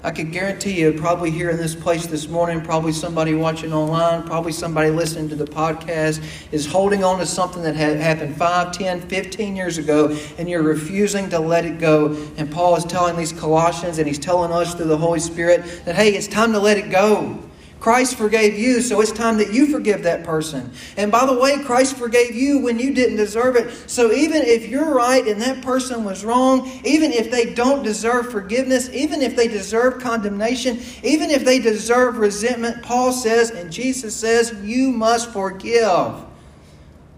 I 0.00 0.12
could 0.12 0.30
guarantee 0.30 0.80
you, 0.80 0.92
probably 0.92 1.32
here 1.32 1.50
in 1.50 1.56
this 1.56 1.74
place 1.74 2.06
this 2.06 2.28
morning, 2.28 2.60
probably 2.60 2.92
somebody 2.92 3.34
watching 3.34 3.72
online, 3.72 4.22
probably 4.22 4.52
somebody 4.52 4.90
listening 4.90 5.28
to 5.30 5.34
the 5.34 5.44
podcast 5.44 6.24
is 6.52 6.66
holding 6.66 7.02
on 7.02 7.18
to 7.18 7.26
something 7.26 7.64
that 7.64 7.74
had 7.74 7.96
happened 7.96 8.36
5, 8.36 8.70
10, 8.70 9.00
15 9.00 9.56
years 9.56 9.76
ago, 9.76 10.16
and 10.38 10.48
you're 10.48 10.62
refusing 10.62 11.28
to 11.30 11.40
let 11.40 11.64
it 11.64 11.80
go. 11.80 12.16
And 12.36 12.48
Paul 12.50 12.76
is 12.76 12.84
telling 12.84 13.16
these 13.16 13.32
Colossians, 13.32 13.98
and 13.98 14.06
he's 14.06 14.20
telling 14.20 14.52
us 14.52 14.72
through 14.72 14.86
the 14.86 14.96
Holy 14.96 15.18
Spirit 15.18 15.64
that, 15.84 15.96
hey, 15.96 16.14
it's 16.14 16.28
time 16.28 16.52
to 16.52 16.60
let 16.60 16.78
it 16.78 16.90
go. 16.90 17.42
Christ 17.80 18.16
forgave 18.16 18.58
you, 18.58 18.80
so 18.80 19.00
it's 19.00 19.12
time 19.12 19.38
that 19.38 19.52
you 19.52 19.66
forgive 19.66 20.02
that 20.02 20.24
person. 20.24 20.72
And 20.96 21.12
by 21.12 21.24
the 21.26 21.38
way, 21.38 21.62
Christ 21.62 21.96
forgave 21.96 22.34
you 22.34 22.58
when 22.58 22.78
you 22.80 22.92
didn't 22.92 23.16
deserve 23.16 23.54
it. 23.54 23.88
So 23.88 24.12
even 24.12 24.42
if 24.42 24.68
you're 24.68 24.92
right 24.92 25.24
and 25.26 25.40
that 25.42 25.62
person 25.62 26.02
was 26.02 26.24
wrong, 26.24 26.68
even 26.84 27.12
if 27.12 27.30
they 27.30 27.54
don't 27.54 27.84
deserve 27.84 28.32
forgiveness, 28.32 28.90
even 28.90 29.22
if 29.22 29.36
they 29.36 29.46
deserve 29.46 30.02
condemnation, 30.02 30.80
even 31.04 31.30
if 31.30 31.44
they 31.44 31.60
deserve 31.60 32.18
resentment, 32.18 32.82
Paul 32.82 33.12
says 33.12 33.50
and 33.50 33.72
Jesus 33.72 34.16
says, 34.16 34.52
you 34.64 34.90
must 34.90 35.32
forgive. 35.32 36.14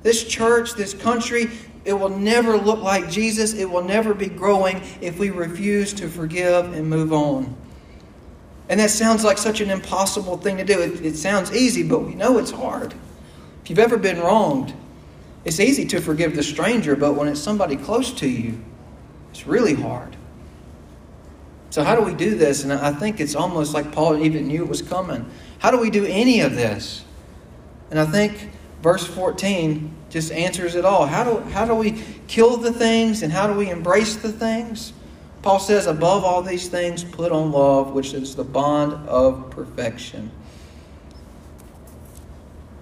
This 0.02 0.24
church, 0.24 0.74
this 0.74 0.92
country, 0.92 1.50
it 1.86 1.94
will 1.94 2.10
never 2.10 2.58
look 2.58 2.80
like 2.80 3.10
Jesus. 3.10 3.54
It 3.54 3.68
will 3.68 3.84
never 3.84 4.12
be 4.12 4.28
growing 4.28 4.82
if 5.00 5.18
we 5.18 5.30
refuse 5.30 5.94
to 5.94 6.08
forgive 6.08 6.74
and 6.74 6.88
move 6.88 7.14
on. 7.14 7.56
And 8.70 8.78
that 8.78 8.90
sounds 8.90 9.24
like 9.24 9.36
such 9.36 9.60
an 9.60 9.68
impossible 9.68 10.36
thing 10.36 10.56
to 10.58 10.64
do. 10.64 10.80
It, 10.80 11.04
it 11.04 11.16
sounds 11.16 11.52
easy, 11.52 11.82
but 11.82 12.04
we 12.04 12.14
know 12.14 12.38
it's 12.38 12.52
hard. 12.52 12.94
If 13.64 13.68
you've 13.68 13.80
ever 13.80 13.96
been 13.96 14.20
wronged, 14.20 14.72
it's 15.44 15.58
easy 15.58 15.84
to 15.86 16.00
forgive 16.00 16.36
the 16.36 16.42
stranger, 16.44 16.94
but 16.94 17.14
when 17.14 17.26
it's 17.26 17.40
somebody 17.40 17.74
close 17.74 18.12
to 18.12 18.28
you, 18.28 18.62
it's 19.32 19.44
really 19.44 19.74
hard. 19.74 20.16
So, 21.70 21.82
how 21.82 21.96
do 21.96 22.02
we 22.02 22.14
do 22.14 22.36
this? 22.36 22.62
And 22.62 22.72
I 22.72 22.92
think 22.92 23.20
it's 23.20 23.34
almost 23.34 23.74
like 23.74 23.90
Paul 23.90 24.22
even 24.24 24.46
knew 24.46 24.62
it 24.62 24.68
was 24.68 24.82
coming. 24.82 25.28
How 25.58 25.72
do 25.72 25.78
we 25.78 25.90
do 25.90 26.04
any 26.06 26.40
of 26.40 26.54
this? 26.54 27.04
And 27.90 27.98
I 27.98 28.06
think 28.06 28.50
verse 28.82 29.04
14 29.04 29.92
just 30.10 30.30
answers 30.30 30.76
it 30.76 30.84
all. 30.84 31.06
How 31.06 31.24
do, 31.24 31.40
how 31.50 31.64
do 31.64 31.74
we 31.74 32.02
kill 32.28 32.56
the 32.56 32.72
things 32.72 33.24
and 33.24 33.32
how 33.32 33.48
do 33.48 33.54
we 33.54 33.68
embrace 33.68 34.14
the 34.14 34.30
things? 34.30 34.92
Paul 35.42 35.58
says, 35.58 35.86
above 35.86 36.24
all 36.24 36.42
these 36.42 36.68
things, 36.68 37.02
put 37.02 37.32
on 37.32 37.50
love, 37.50 37.92
which 37.92 38.12
is 38.12 38.36
the 38.36 38.44
bond 38.44 39.08
of 39.08 39.50
perfection. 39.50 40.30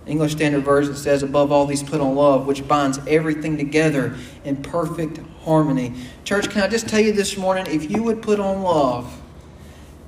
English 0.07 0.33
Standard 0.33 0.65
Version 0.65 0.97
says, 0.97 1.23
above 1.23 1.53
all 1.53 1.67
these, 1.67 1.83
put 1.83 2.01
on 2.01 2.17
love, 2.17 2.47
which 2.47 2.67
binds 2.67 2.99
everything 3.07 3.57
together 3.57 4.17
in 4.45 4.57
perfect 4.57 5.21
harmony. 5.45 5.93
Church, 6.25 6.51
can 6.51 6.63
I 6.63 6.69
just 6.69 6.89
tell 6.89 7.01
you 7.01 7.13
this 7.13 7.37
morning, 7.37 7.67
if 7.67 7.91
you 7.91 8.03
would 8.03 8.23
put 8.23 8.41
on 8.41 8.63
love, 8.63 9.21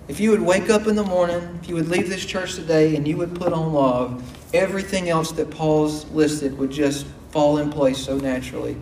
if 0.09 0.19
you 0.19 0.31
would 0.31 0.41
wake 0.41 0.71
up 0.71 0.89
in 0.89 0.97
the 0.97 1.05
morning, 1.05 1.61
if 1.63 1.69
you 1.69 1.77
would 1.77 1.89
leave 1.89 2.09
this 2.09 2.25
church 2.25 2.57
today 2.57 2.97
and 2.97 3.07
you 3.07 3.17
would 3.19 3.35
put 3.35 3.53
on 3.53 3.73
love, 3.73 4.25
everything 4.53 5.09
else 5.09 5.31
that 5.33 5.51
Paul's 5.51 6.05
listed 6.11 6.59
would 6.59 6.73
just 6.73 7.07
fall 7.31 7.59
in 7.59 7.71
place 7.71 7.99
so 7.99 8.19
naturally. 8.19 8.77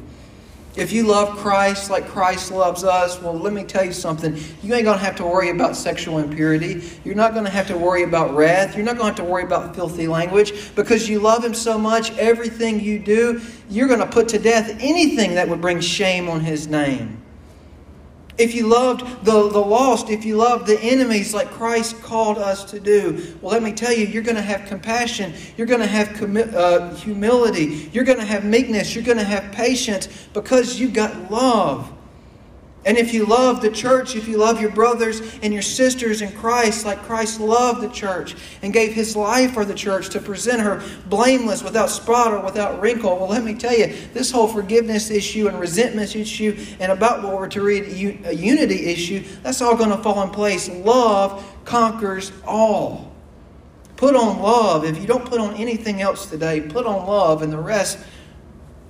If 0.78 0.92
you 0.92 1.02
love 1.02 1.36
Christ 1.36 1.90
like 1.90 2.06
Christ 2.06 2.52
loves 2.52 2.84
us, 2.84 3.20
well, 3.20 3.34
let 3.34 3.52
me 3.52 3.64
tell 3.64 3.84
you 3.84 3.92
something. 3.92 4.36
You 4.62 4.74
ain't 4.74 4.84
going 4.84 4.96
to 4.96 5.04
have 5.04 5.16
to 5.16 5.24
worry 5.24 5.50
about 5.50 5.74
sexual 5.74 6.18
impurity. 6.18 6.88
You're 7.04 7.16
not 7.16 7.32
going 7.32 7.44
to 7.44 7.50
have 7.50 7.66
to 7.66 7.76
worry 7.76 8.04
about 8.04 8.32
wrath. 8.36 8.76
You're 8.76 8.84
not 8.84 8.96
going 8.96 9.12
to 9.12 9.20
have 9.20 9.26
to 9.26 9.32
worry 9.32 9.42
about 9.42 9.74
filthy 9.74 10.06
language 10.06 10.72
because 10.76 11.08
you 11.08 11.18
love 11.18 11.44
Him 11.44 11.52
so 11.52 11.78
much. 11.78 12.16
Everything 12.16 12.78
you 12.78 13.00
do, 13.00 13.40
you're 13.68 13.88
going 13.88 13.98
to 13.98 14.06
put 14.06 14.28
to 14.28 14.38
death 14.38 14.70
anything 14.78 15.34
that 15.34 15.48
would 15.48 15.60
bring 15.60 15.80
shame 15.80 16.28
on 16.28 16.42
His 16.42 16.68
name 16.68 17.20
if 18.38 18.55
you 18.55 18.66
loved 18.66 19.24
the, 19.24 19.48
the 19.48 19.59
lost, 19.59 20.11
if 20.11 20.24
you 20.24 20.37
loved 20.37 20.66
the 20.66 20.81
enemies 20.81 21.35
like 21.35 21.51
Christ 21.51 22.01
called 22.03 22.38
us 22.38 22.64
to 22.66 22.81
do, 22.81 23.37
well, 23.42 23.53
let 23.53 23.62
me 23.62 23.72
tell 23.72 23.92
you, 23.92 24.07
you're 24.07 24.22
going 24.22 24.37
to 24.37 24.42
have 24.42 24.66
compassion. 24.66 25.35
You're 25.57 25.66
going 25.66 25.81
to 25.81 25.87
have 25.87 26.09
commi- 26.09 26.53
uh, 26.55 26.94
humility. 26.94 27.90
You're 27.92 28.05
going 28.05 28.18
to 28.18 28.24
have 28.24 28.44
meekness. 28.44 28.94
You're 28.94 29.05
going 29.05 29.18
to 29.18 29.24
have 29.24 29.53
patience 29.53 30.07
because 30.33 30.79
you've 30.79 30.94
got 30.94 31.31
love. 31.31 31.92
And 32.88 32.96
if 32.96 33.12
you 33.12 33.27
love 33.27 33.61
the 33.61 33.70
church, 33.70 34.16
if 34.16 34.27
you 34.27 34.38
love 34.38 34.62
your 34.62 34.70
brothers 34.70 35.20
and 35.42 35.53
your 35.53 35.61
sisters 35.61 36.22
in 36.22 36.33
Christ, 36.33 36.87
like 36.87 37.03
Christ 37.03 37.38
loved 37.38 37.83
the 37.83 37.90
church 37.90 38.35
and 38.62 38.72
gave 38.72 38.94
his 38.94 39.14
life 39.14 39.53
for 39.53 39.66
the 39.66 39.74
church 39.74 40.09
to 40.09 40.20
present 40.20 40.62
her 40.62 40.83
blameless, 41.05 41.62
without 41.62 41.90
spot 41.90 42.33
or 42.33 42.40
without 42.40 42.81
wrinkle, 42.81 43.18
well, 43.18 43.29
let 43.29 43.44
me 43.44 43.53
tell 43.53 43.77
you, 43.77 43.94
this 44.14 44.31
whole 44.31 44.48
forgiveness 44.48 45.11
issue 45.11 45.48
and 45.48 45.61
resentment 45.61 46.16
issue, 46.16 46.57
and 46.81 46.90
about 46.90 47.22
what 47.22 47.35
we're 47.35 47.48
to 47.48 47.61
read, 47.61 48.24
a 48.24 48.35
unity 48.35 48.87
issue, 48.87 49.22
that's 49.42 49.61
all 49.61 49.77
going 49.77 49.90
to 49.90 49.98
fall 49.98 50.22
in 50.22 50.31
place. 50.31 50.70
Love 50.70 51.44
conquers 51.66 52.33
all. 52.46 53.12
Put 53.96 54.16
on 54.16 54.40
love. 54.40 54.87
If 54.87 54.98
you 54.98 55.07
don't 55.07 55.27
put 55.27 55.40
on 55.40 55.57
anything 55.57 56.01
else 56.01 56.31
today, 56.31 56.62
put 56.62 56.87
on 56.87 57.07
love, 57.07 57.42
and 57.42 57.53
the 57.53 57.59
rest, 57.59 57.98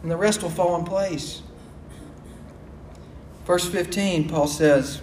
and 0.02 0.10
the 0.10 0.16
rest 0.16 0.44
will 0.44 0.50
fall 0.50 0.78
in 0.78 0.84
place. 0.84 1.42
Verse 3.48 3.66
15, 3.66 4.28
Paul 4.28 4.46
says, 4.46 5.00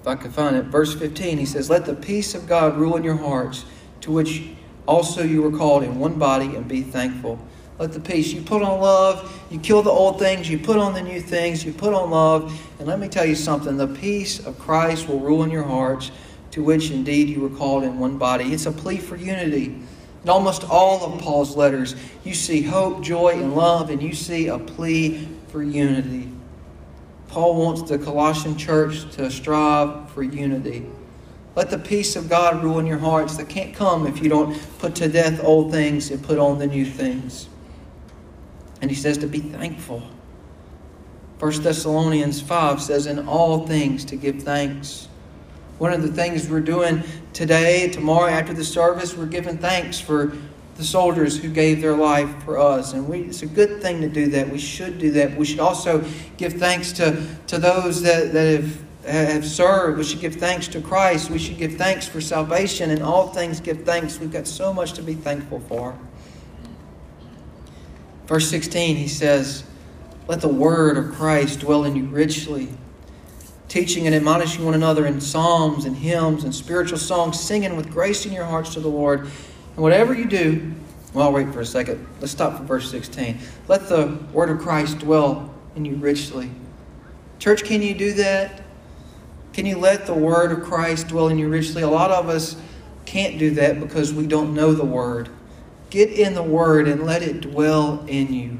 if 0.00 0.06
I 0.08 0.16
can 0.16 0.32
find 0.32 0.56
it, 0.56 0.64
verse 0.64 0.92
15, 0.92 1.38
he 1.38 1.46
says, 1.46 1.70
Let 1.70 1.86
the 1.86 1.94
peace 1.94 2.34
of 2.34 2.48
God 2.48 2.76
rule 2.76 2.96
in 2.96 3.04
your 3.04 3.14
hearts, 3.14 3.64
to 4.00 4.10
which 4.10 4.42
also 4.84 5.22
you 5.22 5.42
were 5.42 5.56
called 5.56 5.84
in 5.84 6.00
one 6.00 6.18
body, 6.18 6.56
and 6.56 6.66
be 6.66 6.82
thankful. 6.82 7.38
Let 7.78 7.92
the 7.92 8.00
peace. 8.00 8.32
You 8.32 8.42
put 8.42 8.62
on 8.62 8.80
love, 8.80 9.32
you 9.48 9.60
kill 9.60 9.80
the 9.80 9.90
old 9.90 10.18
things, 10.18 10.50
you 10.50 10.58
put 10.58 10.76
on 10.76 10.92
the 10.92 11.02
new 11.02 11.20
things, 11.20 11.64
you 11.64 11.72
put 11.72 11.94
on 11.94 12.10
love. 12.10 12.52
And 12.80 12.88
let 12.88 12.98
me 12.98 13.06
tell 13.06 13.24
you 13.24 13.36
something 13.36 13.76
the 13.76 13.86
peace 13.86 14.44
of 14.44 14.58
Christ 14.58 15.06
will 15.06 15.20
rule 15.20 15.44
in 15.44 15.52
your 15.52 15.62
hearts, 15.62 16.10
to 16.50 16.64
which 16.64 16.90
indeed 16.90 17.28
you 17.28 17.42
were 17.42 17.56
called 17.56 17.84
in 17.84 18.00
one 18.00 18.18
body. 18.18 18.52
It's 18.52 18.66
a 18.66 18.72
plea 18.72 18.96
for 18.96 19.14
unity. 19.14 19.80
In 20.24 20.28
almost 20.28 20.64
all 20.68 21.04
of 21.04 21.20
Paul's 21.20 21.56
letters, 21.56 21.94
you 22.24 22.34
see 22.34 22.62
hope, 22.62 23.04
joy, 23.04 23.34
and 23.34 23.54
love, 23.54 23.88
and 23.88 24.02
you 24.02 24.14
see 24.14 24.48
a 24.48 24.58
plea 24.58 25.28
for 25.48 25.62
unity. 25.62 26.30
Paul 27.28 27.56
wants 27.56 27.82
the 27.82 27.98
Colossian 27.98 28.56
church 28.56 29.10
to 29.12 29.30
strive 29.30 30.10
for 30.10 30.22
unity. 30.22 30.86
Let 31.54 31.70
the 31.70 31.78
peace 31.78 32.16
of 32.16 32.28
God 32.28 32.62
rule 32.62 32.78
in 32.78 32.86
your 32.86 32.98
hearts 32.98 33.36
that 33.36 33.48
can't 33.48 33.74
come 33.74 34.06
if 34.06 34.22
you 34.22 34.28
don't 34.28 34.56
put 34.78 34.94
to 34.96 35.08
death 35.08 35.42
old 35.42 35.72
things 35.72 36.10
and 36.10 36.22
put 36.22 36.38
on 36.38 36.58
the 36.58 36.66
new 36.66 36.86
things. 36.86 37.48
And 38.80 38.90
he 38.90 38.96
says 38.96 39.18
to 39.18 39.26
be 39.26 39.40
thankful. 39.40 40.02
1 41.38 41.62
Thessalonians 41.62 42.40
5 42.40 42.80
says, 42.80 43.06
In 43.06 43.28
all 43.28 43.66
things 43.66 44.04
to 44.06 44.16
give 44.16 44.42
thanks. 44.42 45.08
One 45.78 45.92
of 45.92 46.02
the 46.02 46.12
things 46.12 46.48
we're 46.48 46.60
doing 46.60 47.02
today, 47.32 47.88
tomorrow, 47.88 48.28
after 48.28 48.52
the 48.52 48.64
service, 48.64 49.16
we're 49.16 49.26
giving 49.26 49.58
thanks 49.58 50.00
for 50.00 50.36
the 50.78 50.84
soldiers 50.84 51.36
who 51.36 51.48
gave 51.48 51.82
their 51.82 51.96
life 51.96 52.30
for 52.44 52.56
us. 52.56 52.92
And 52.92 53.06
we, 53.08 53.22
it's 53.22 53.42
a 53.42 53.46
good 53.46 53.82
thing 53.82 54.00
to 54.00 54.08
do 54.08 54.28
that. 54.28 54.48
We 54.48 54.58
should 54.58 54.98
do 54.98 55.10
that. 55.10 55.36
We 55.36 55.44
should 55.44 55.58
also 55.58 56.04
give 56.36 56.54
thanks 56.54 56.92
to, 56.92 57.26
to 57.48 57.58
those 57.58 58.00
that, 58.02 58.32
that 58.32 58.62
have, 58.62 58.84
have 59.04 59.44
served. 59.44 59.98
We 59.98 60.04
should 60.04 60.20
give 60.20 60.36
thanks 60.36 60.68
to 60.68 60.80
Christ. 60.80 61.30
We 61.30 61.38
should 61.38 61.58
give 61.58 61.74
thanks 61.74 62.06
for 62.06 62.20
salvation. 62.20 62.90
And 62.90 63.02
all 63.02 63.26
things 63.26 63.58
give 63.58 63.82
thanks. 63.82 64.20
We've 64.20 64.32
got 64.32 64.46
so 64.46 64.72
much 64.72 64.92
to 64.92 65.02
be 65.02 65.14
thankful 65.14 65.58
for. 65.68 65.98
Verse 68.26 68.48
16, 68.48 68.94
he 68.94 69.08
says, 69.08 69.64
Let 70.28 70.40
the 70.40 70.48
word 70.48 70.96
of 70.96 71.12
Christ 71.12 71.60
dwell 71.60 71.84
in 71.84 71.96
you 71.96 72.04
richly 72.04 72.68
teaching 73.68 74.06
and 74.06 74.16
admonishing 74.16 74.64
one 74.64 74.74
another 74.74 75.06
in 75.06 75.20
psalms 75.20 75.84
and 75.84 75.94
hymns 75.96 76.44
and 76.44 76.54
spiritual 76.54 76.98
songs, 76.98 77.38
singing 77.38 77.76
with 77.76 77.90
grace 77.90 78.24
in 78.24 78.32
your 78.32 78.44
hearts 78.44 78.74
to 78.74 78.80
the 78.80 78.88
Lord. 78.88 79.28
And 79.78 79.84
whatever 79.84 80.12
you 80.12 80.24
do, 80.24 80.72
well, 81.14 81.28
I'll 81.28 81.32
wait 81.32 81.52
for 81.52 81.60
a 81.60 81.64
second. 81.64 82.04
Let's 82.18 82.32
stop 82.32 82.58
for 82.58 82.64
verse 82.64 82.90
16. 82.90 83.38
Let 83.68 83.88
the 83.88 84.18
word 84.32 84.50
of 84.50 84.58
Christ 84.58 84.98
dwell 84.98 85.54
in 85.76 85.84
you 85.84 85.94
richly. 85.94 86.50
Church, 87.38 87.62
can 87.62 87.80
you 87.80 87.94
do 87.94 88.12
that? 88.14 88.60
Can 89.52 89.66
you 89.66 89.78
let 89.78 90.04
the 90.04 90.14
word 90.14 90.50
of 90.50 90.64
Christ 90.64 91.06
dwell 91.06 91.28
in 91.28 91.38
you 91.38 91.48
richly? 91.48 91.82
A 91.82 91.88
lot 91.88 92.10
of 92.10 92.28
us 92.28 92.56
can't 93.06 93.38
do 93.38 93.52
that 93.52 93.78
because 93.78 94.12
we 94.12 94.26
don't 94.26 94.52
know 94.52 94.72
the 94.72 94.84
word. 94.84 95.28
Get 95.90 96.10
in 96.10 96.34
the 96.34 96.42
word 96.42 96.88
and 96.88 97.04
let 97.04 97.22
it 97.22 97.40
dwell 97.40 98.04
in 98.08 98.32
you. 98.34 98.58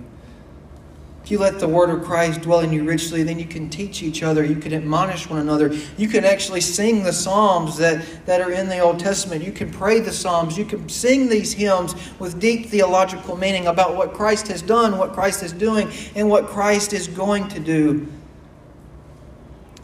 You 1.31 1.39
let 1.39 1.59
the 1.59 1.69
word 1.69 1.91
of 1.91 2.05
Christ 2.05 2.41
dwell 2.41 2.61
in 2.61 2.73
you 2.73 2.85
richly, 2.85 3.23
then 3.23 3.39
you 3.39 3.45
can 3.45 3.69
teach 3.69 4.03
each 4.03 4.23
other. 4.23 4.45
You 4.45 4.57
can 4.57 4.73
admonish 4.73 5.29
one 5.29 5.39
another. 5.39 5.75
You 5.97 6.09
can 6.09 6.25
actually 6.25 6.61
sing 6.61 7.03
the 7.03 7.13
Psalms 7.13 7.77
that, 7.79 8.05
that 8.27 8.41
are 8.41 8.53
in 8.53 8.69
the 8.69 8.79
Old 8.79 8.99
Testament. 8.99 9.45
You 9.45 9.53
can 9.53 9.71
pray 9.71 10.01
the 10.01 10.13
Psalms. 10.13 10.57
You 10.57 10.65
can 10.65 10.89
sing 10.89 11.29
these 11.29 11.53
hymns 11.53 11.95
with 12.19 12.41
deep 12.41 12.67
theological 12.67 13.37
meaning 13.37 13.67
about 13.67 13.97
what 13.97 14.15
Christ 14.15 14.49
has 14.49 14.63
done, 14.63 14.97
what 14.97 15.13
Christ 15.13 15.43
is 15.43 15.53
doing, 15.53 15.91
and 16.15 16.29
what 16.29 16.47
Christ 16.47 16.93
is 16.93 17.09
going 17.09 17.49
to 17.49 17.61
do. 17.61 18.07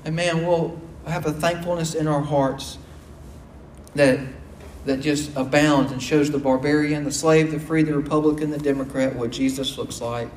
And 0.05 0.17
man, 0.17 0.47
we'll 0.47 0.81
have 1.07 1.27
a 1.27 1.33
thankfulness 1.33 1.95
in 1.95 2.07
our 2.07 2.23
hearts 2.23 2.79
that 3.95 4.19
that 4.85 5.01
just 5.01 5.35
abounds 5.35 5.93
and 5.93 6.03
shows 6.03 6.31
the 6.31 6.39
barbarian, 6.39 7.05
the 7.05 7.13
slave, 7.13 7.51
the 7.51 7.59
free, 7.59 7.83
the 7.83 7.97
Republican, 7.97 8.51
the 8.51 8.59
Democrat 8.59 9.15
what 9.17 9.31
Jesus 9.31 9.79
looks 9.79 10.01
like. 10.01 10.29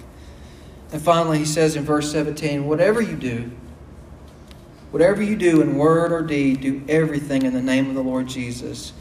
And 0.92 1.02
finally, 1.02 1.40
he 1.40 1.46
says 1.46 1.76
in 1.76 1.84
verse 1.84 2.12
17, 2.12 2.66
whatever 2.66 3.02
you 3.02 3.16
do, 3.16 3.52
whatever 4.92 5.22
you 5.22 5.36
do 5.36 5.62
in 5.62 5.76
word 5.76 6.12
or 6.12 6.22
deed, 6.22 6.62
do 6.62 6.84
everything 6.88 7.44
in 7.44 7.54
the 7.54 7.62
name 7.62 7.90
of 7.90 7.96
the 7.96 8.04
Lord 8.04 8.28
Jesus, 8.28 8.94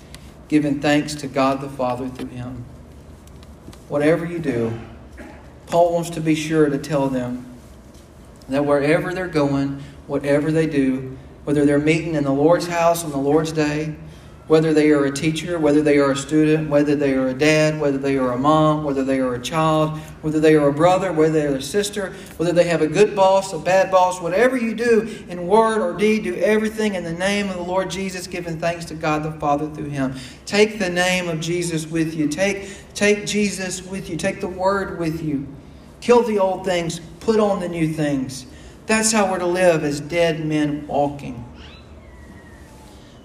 giving 0.48 0.80
thanks 0.80 1.14
to 1.16 1.26
God 1.26 1.60
the 1.60 1.68
Father 1.68 2.08
through 2.08 2.28
him. 2.28 2.64
Whatever 3.88 4.24
you 4.24 4.40
do, 4.40 4.78
Paul 5.68 5.92
wants 5.92 6.10
to 6.10 6.20
be 6.20 6.34
sure 6.34 6.68
to 6.68 6.78
tell 6.78 7.08
them 7.08 7.44
that 8.48 8.64
wherever 8.64 9.14
they're 9.14 9.28
going, 9.28 9.82
whatever 10.06 10.50
they 10.50 10.66
do, 10.66 11.16
whether 11.44 11.64
they're 11.64 11.78
meeting 11.78 12.14
in 12.16 12.24
the 12.24 12.32
Lord's 12.32 12.66
house 12.66 13.04
on 13.04 13.10
the 13.10 13.16
Lord's 13.16 13.52
day, 13.52 13.94
whether 14.46 14.72
they 14.72 14.90
are 14.90 15.04
a 15.04 15.10
teacher, 15.10 15.58
whether 15.58 15.82
they 15.82 15.98
are 15.98 16.12
a 16.12 16.16
student, 16.16 16.70
whether 16.70 16.94
they 16.94 17.14
are 17.14 17.28
a 17.28 17.34
dad, 17.34 17.80
whether 17.80 17.98
they 17.98 18.16
are 18.16 18.32
a 18.32 18.38
mom, 18.38 18.84
whether 18.84 19.02
they 19.02 19.18
are 19.18 19.34
a 19.34 19.40
child, 19.40 19.98
whether 20.22 20.38
they 20.38 20.54
are 20.54 20.68
a 20.68 20.72
brother, 20.72 21.12
whether 21.12 21.32
they 21.32 21.46
are 21.46 21.56
a 21.56 21.62
sister, 21.62 22.14
whether 22.36 22.52
they 22.52 22.64
have 22.64 22.80
a 22.80 22.86
good 22.86 23.16
boss, 23.16 23.52
a 23.52 23.58
bad 23.58 23.90
boss, 23.90 24.20
whatever 24.20 24.56
you 24.56 24.74
do 24.74 25.24
in 25.28 25.48
word 25.48 25.82
or 25.82 25.98
deed, 25.98 26.22
do 26.22 26.34
everything 26.36 26.94
in 26.94 27.02
the 27.02 27.12
name 27.12 27.48
of 27.48 27.56
the 27.56 27.62
Lord 27.62 27.90
Jesus, 27.90 28.28
giving 28.28 28.58
thanks 28.60 28.84
to 28.86 28.94
God 28.94 29.24
the 29.24 29.32
Father 29.32 29.68
through 29.68 29.88
him. 29.88 30.14
Take 30.44 30.78
the 30.78 30.90
name 30.90 31.28
of 31.28 31.40
Jesus 31.40 31.86
with 31.86 32.14
you. 32.14 32.28
Take, 32.28 32.68
take 32.94 33.26
Jesus 33.26 33.82
with 33.82 34.08
you. 34.08 34.16
Take 34.16 34.40
the 34.40 34.48
word 34.48 35.00
with 35.00 35.24
you. 35.24 35.48
Kill 36.00 36.22
the 36.22 36.38
old 36.38 36.64
things, 36.64 37.00
put 37.18 37.40
on 37.40 37.58
the 37.58 37.68
new 37.68 37.92
things. 37.92 38.46
That's 38.86 39.10
how 39.10 39.28
we're 39.28 39.40
to 39.40 39.46
live 39.46 39.82
as 39.82 39.98
dead 39.98 40.46
men 40.46 40.86
walking. 40.86 41.44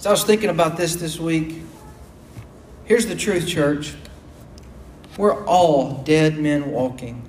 So 0.02 0.10
I 0.10 0.14
was 0.14 0.24
thinking 0.24 0.50
about 0.50 0.78
this 0.78 0.96
this 0.96 1.20
week. 1.20 1.62
Here's 2.86 3.06
the 3.06 3.16
truth, 3.16 3.48
church. 3.48 3.94
We're 5.16 5.46
all 5.46 6.02
dead 6.02 6.40
men 6.40 6.72
walking. 6.72 7.22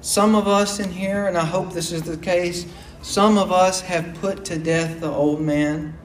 Some 0.00 0.36
of 0.36 0.46
us 0.46 0.78
in 0.78 0.92
here, 0.92 1.26
and 1.26 1.36
I 1.36 1.44
hope 1.44 1.72
this 1.72 1.90
is 1.90 2.02
the 2.02 2.16
case, 2.16 2.66
some 3.02 3.36
of 3.36 3.50
us 3.50 3.80
have 3.80 4.14
put 4.20 4.44
to 4.44 4.60
death 4.60 5.00
the 5.00 5.10
old 5.10 5.40
man. 5.40 5.98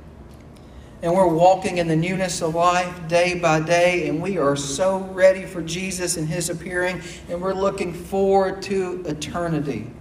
And 1.04 1.14
we're 1.14 1.28
walking 1.28 1.78
in 1.78 1.88
the 1.88 1.96
newness 1.96 2.42
of 2.42 2.56
life 2.56 3.08
day 3.08 3.38
by 3.38 3.60
day, 3.60 4.10
and 4.10 4.20
we 4.20 4.40
are 4.40 4.56
so 4.56 5.02
ready 5.12 5.46
for 5.46 5.62
Jesus 5.62 6.18
and 6.18 6.28
His 6.28 6.50
appearing, 6.50 7.04
and 7.30 7.40
we're 7.40 7.54
looking 7.54 7.94
forward 7.94 8.64
to 8.64 9.04
eternity. 9.06 9.92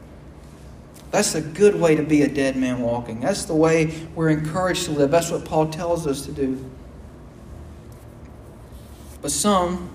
That's 1.16 1.35
a 1.35 1.40
good 1.40 1.81
way 1.81 1.94
to 1.94 2.02
be 2.02 2.20
a 2.20 2.29
dead 2.29 2.57
man 2.57 2.83
walking. 2.83 3.20
That's 3.20 3.46
the 3.46 3.55
way 3.55 4.07
we're 4.14 4.29
encouraged 4.29 4.85
to 4.85 4.90
live. 4.90 5.11
That's 5.11 5.31
what 5.31 5.46
Paul 5.46 5.70
tells 5.70 6.07
us 6.07 6.26
to 6.26 6.31
do. 6.31 6.62
But 9.22 9.31
some, 9.31 9.88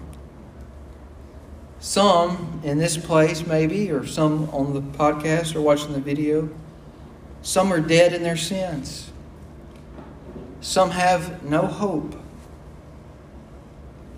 some 1.80 2.60
in 2.64 2.80
this 2.80 2.98
place 2.98 3.46
maybe, 3.46 3.92
or 3.92 4.04
some 4.08 4.50
on 4.50 4.74
the 4.74 4.82
podcast 4.82 5.56
or 5.56 5.62
watching 5.62 5.94
the 5.94 6.00
video, 6.00 6.50
some 7.44 7.72
are 7.72 7.82
dead 7.82 8.14
in 8.14 8.24
their 8.24 8.36
sins. 8.36 9.12
Some 10.60 10.90
have 10.90 11.44
no 11.44 11.68
hope 11.68 12.16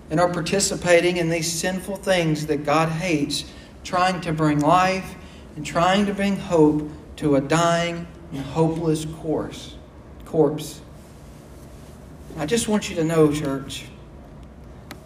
and 0.08 0.18
are 0.18 0.32
participating 0.32 1.18
in 1.18 1.28
these 1.28 1.52
sinful 1.52 1.96
things 1.96 2.46
that 2.46 2.64
God 2.64 2.88
hates, 2.88 3.44
trying 3.82 4.22
to 4.22 4.32
bring 4.32 4.60
life 4.60 5.16
and 5.56 5.64
trying 5.64 6.06
to 6.06 6.14
bring 6.14 6.36
hope 6.36 6.90
to 7.16 7.36
a 7.36 7.40
dying 7.40 8.06
and 8.32 8.40
hopeless 8.40 9.04
course, 9.04 9.74
corpse. 10.24 10.80
I 12.36 12.46
just 12.46 12.66
want 12.66 12.90
you 12.90 12.96
to 12.96 13.04
know, 13.04 13.32
church, 13.32 13.84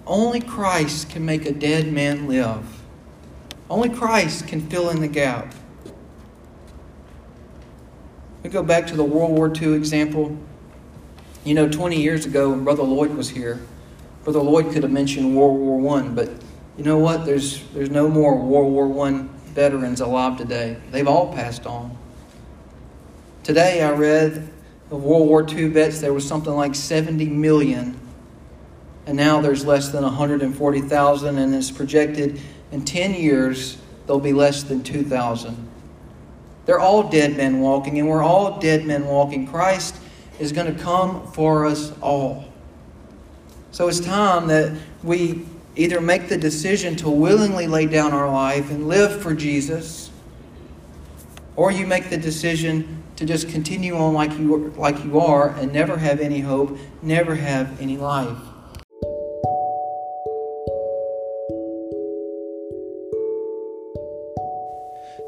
only 0.06 0.40
Christ 0.40 1.10
can 1.10 1.24
make 1.24 1.44
a 1.44 1.52
dead 1.52 1.92
man 1.92 2.26
live. 2.26 2.64
Only 3.68 3.90
Christ 3.90 4.48
can 4.48 4.66
fill 4.68 4.88
in 4.88 5.00
the 5.02 5.08
gap. 5.08 5.54
We 8.42 8.48
go 8.48 8.62
back 8.62 8.86
to 8.86 8.96
the 8.96 9.04
World 9.04 9.32
War 9.32 9.52
II 9.54 9.74
example. 9.74 10.34
You 11.44 11.54
know, 11.54 11.68
20 11.68 12.00
years 12.00 12.24
ago 12.24 12.50
when 12.50 12.64
Brother 12.64 12.82
Lloyd 12.82 13.10
was 13.10 13.28
here, 13.28 13.60
Brother 14.24 14.40
Lloyd 14.40 14.72
could 14.72 14.82
have 14.82 14.92
mentioned 14.92 15.36
World 15.36 15.58
War 15.58 15.98
I, 15.98 16.08
but 16.08 16.30
you 16.78 16.84
know 16.84 16.98
what? 16.98 17.26
There's, 17.26 17.62
there's 17.74 17.90
no 17.90 18.08
more 18.08 18.36
World 18.36 18.72
War 18.72 19.06
I 19.06 19.28
veterans 19.58 20.00
alive 20.00 20.38
today. 20.38 20.76
They've 20.92 21.08
all 21.08 21.32
passed 21.32 21.66
on. 21.66 21.98
Today 23.42 23.82
I 23.82 23.90
read 23.90 24.48
of 24.88 25.02
World 25.02 25.26
War 25.26 25.44
II 25.44 25.70
vets, 25.70 26.00
there 26.00 26.12
was 26.12 26.24
something 26.24 26.52
like 26.52 26.76
70 26.76 27.26
million. 27.26 27.98
And 29.06 29.16
now 29.16 29.40
there's 29.40 29.66
less 29.66 29.88
than 29.88 30.04
140,000, 30.04 31.38
and 31.38 31.54
it's 31.56 31.72
projected 31.72 32.40
in 32.70 32.84
10 32.84 33.14
years 33.14 33.78
there'll 34.06 34.20
be 34.20 34.32
less 34.32 34.62
than 34.62 34.84
2,000. 34.84 35.68
They're 36.64 36.78
all 36.78 37.10
dead 37.10 37.36
men 37.36 37.58
walking, 37.58 37.98
and 37.98 38.08
we're 38.08 38.22
all 38.22 38.60
dead 38.60 38.86
men 38.86 39.06
walking. 39.06 39.48
Christ 39.48 39.96
is 40.38 40.52
going 40.52 40.72
to 40.72 40.80
come 40.80 41.32
for 41.32 41.66
us 41.66 41.92
all. 42.00 42.44
So 43.72 43.88
it's 43.88 43.98
time 43.98 44.46
that 44.46 44.78
we 45.02 45.44
either 45.78 46.00
make 46.00 46.28
the 46.28 46.36
decision 46.36 46.96
to 46.96 47.08
willingly 47.08 47.68
lay 47.68 47.86
down 47.86 48.12
our 48.12 48.28
life 48.28 48.68
and 48.70 48.88
live 48.88 49.22
for 49.22 49.32
Jesus, 49.32 50.10
or 51.54 51.70
you 51.70 51.86
make 51.86 52.10
the 52.10 52.16
decision 52.16 53.02
to 53.14 53.24
just 53.24 53.48
continue 53.48 53.96
on 53.96 54.12
like 54.12 54.32
you, 54.32 54.74
like 54.76 55.02
you 55.04 55.20
are 55.20 55.50
and 55.50 55.72
never 55.72 55.96
have 55.96 56.20
any 56.20 56.40
hope, 56.40 56.76
never 57.00 57.36
have 57.36 57.80
any 57.80 57.96
life. 57.96 58.36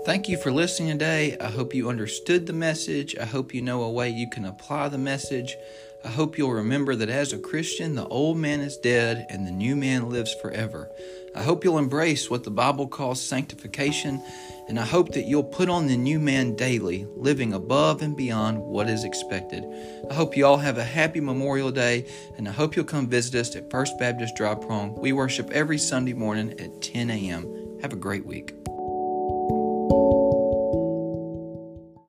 Thank 0.04 0.28
you 0.28 0.36
for 0.36 0.50
listening 0.50 0.90
today. 0.90 1.36
I 1.40 1.50
hope 1.50 1.74
you 1.74 1.88
understood 1.88 2.46
the 2.46 2.52
message. 2.52 3.14
I 3.16 3.26
hope 3.26 3.54
you 3.54 3.62
know 3.62 3.82
a 3.82 3.90
way 3.90 4.08
you 4.08 4.28
can 4.28 4.44
apply 4.44 4.88
the 4.88 4.98
message. 4.98 5.56
I 6.02 6.08
hope 6.08 6.38
you'll 6.38 6.52
remember 6.52 6.96
that 6.96 7.10
as 7.10 7.32
a 7.32 7.38
Christian, 7.38 7.94
the 7.94 8.06
old 8.06 8.38
man 8.38 8.60
is 8.60 8.78
dead 8.78 9.26
and 9.28 9.46
the 9.46 9.50
new 9.50 9.76
man 9.76 10.08
lives 10.08 10.34
forever. 10.34 10.90
I 11.34 11.42
hope 11.42 11.62
you'll 11.62 11.78
embrace 11.78 12.30
what 12.30 12.42
the 12.42 12.50
Bible 12.50 12.88
calls 12.88 13.20
sanctification, 13.20 14.22
and 14.66 14.80
I 14.80 14.84
hope 14.84 15.12
that 15.12 15.26
you'll 15.26 15.44
put 15.44 15.68
on 15.68 15.86
the 15.86 15.98
new 15.98 16.18
man 16.18 16.56
daily, 16.56 17.06
living 17.14 17.52
above 17.52 18.00
and 18.00 18.16
beyond 18.16 18.58
what 18.60 18.88
is 18.88 19.04
expected. 19.04 19.64
I 20.10 20.14
hope 20.14 20.36
you 20.36 20.46
all 20.46 20.56
have 20.56 20.78
a 20.78 20.84
happy 20.84 21.20
Memorial 21.20 21.70
Day, 21.70 22.06
and 22.38 22.48
I 22.48 22.52
hope 22.52 22.76
you'll 22.76 22.86
come 22.86 23.06
visit 23.06 23.34
us 23.34 23.54
at 23.54 23.70
First 23.70 23.98
Baptist 23.98 24.36
Dry 24.36 24.54
Prong. 24.54 24.94
We 24.94 25.12
worship 25.12 25.50
every 25.50 25.78
Sunday 25.78 26.14
morning 26.14 26.58
at 26.58 26.80
10 26.80 27.10
a.m. 27.10 27.78
Have 27.82 27.92
a 27.92 27.96
great 27.96 28.24
week. 28.24 28.54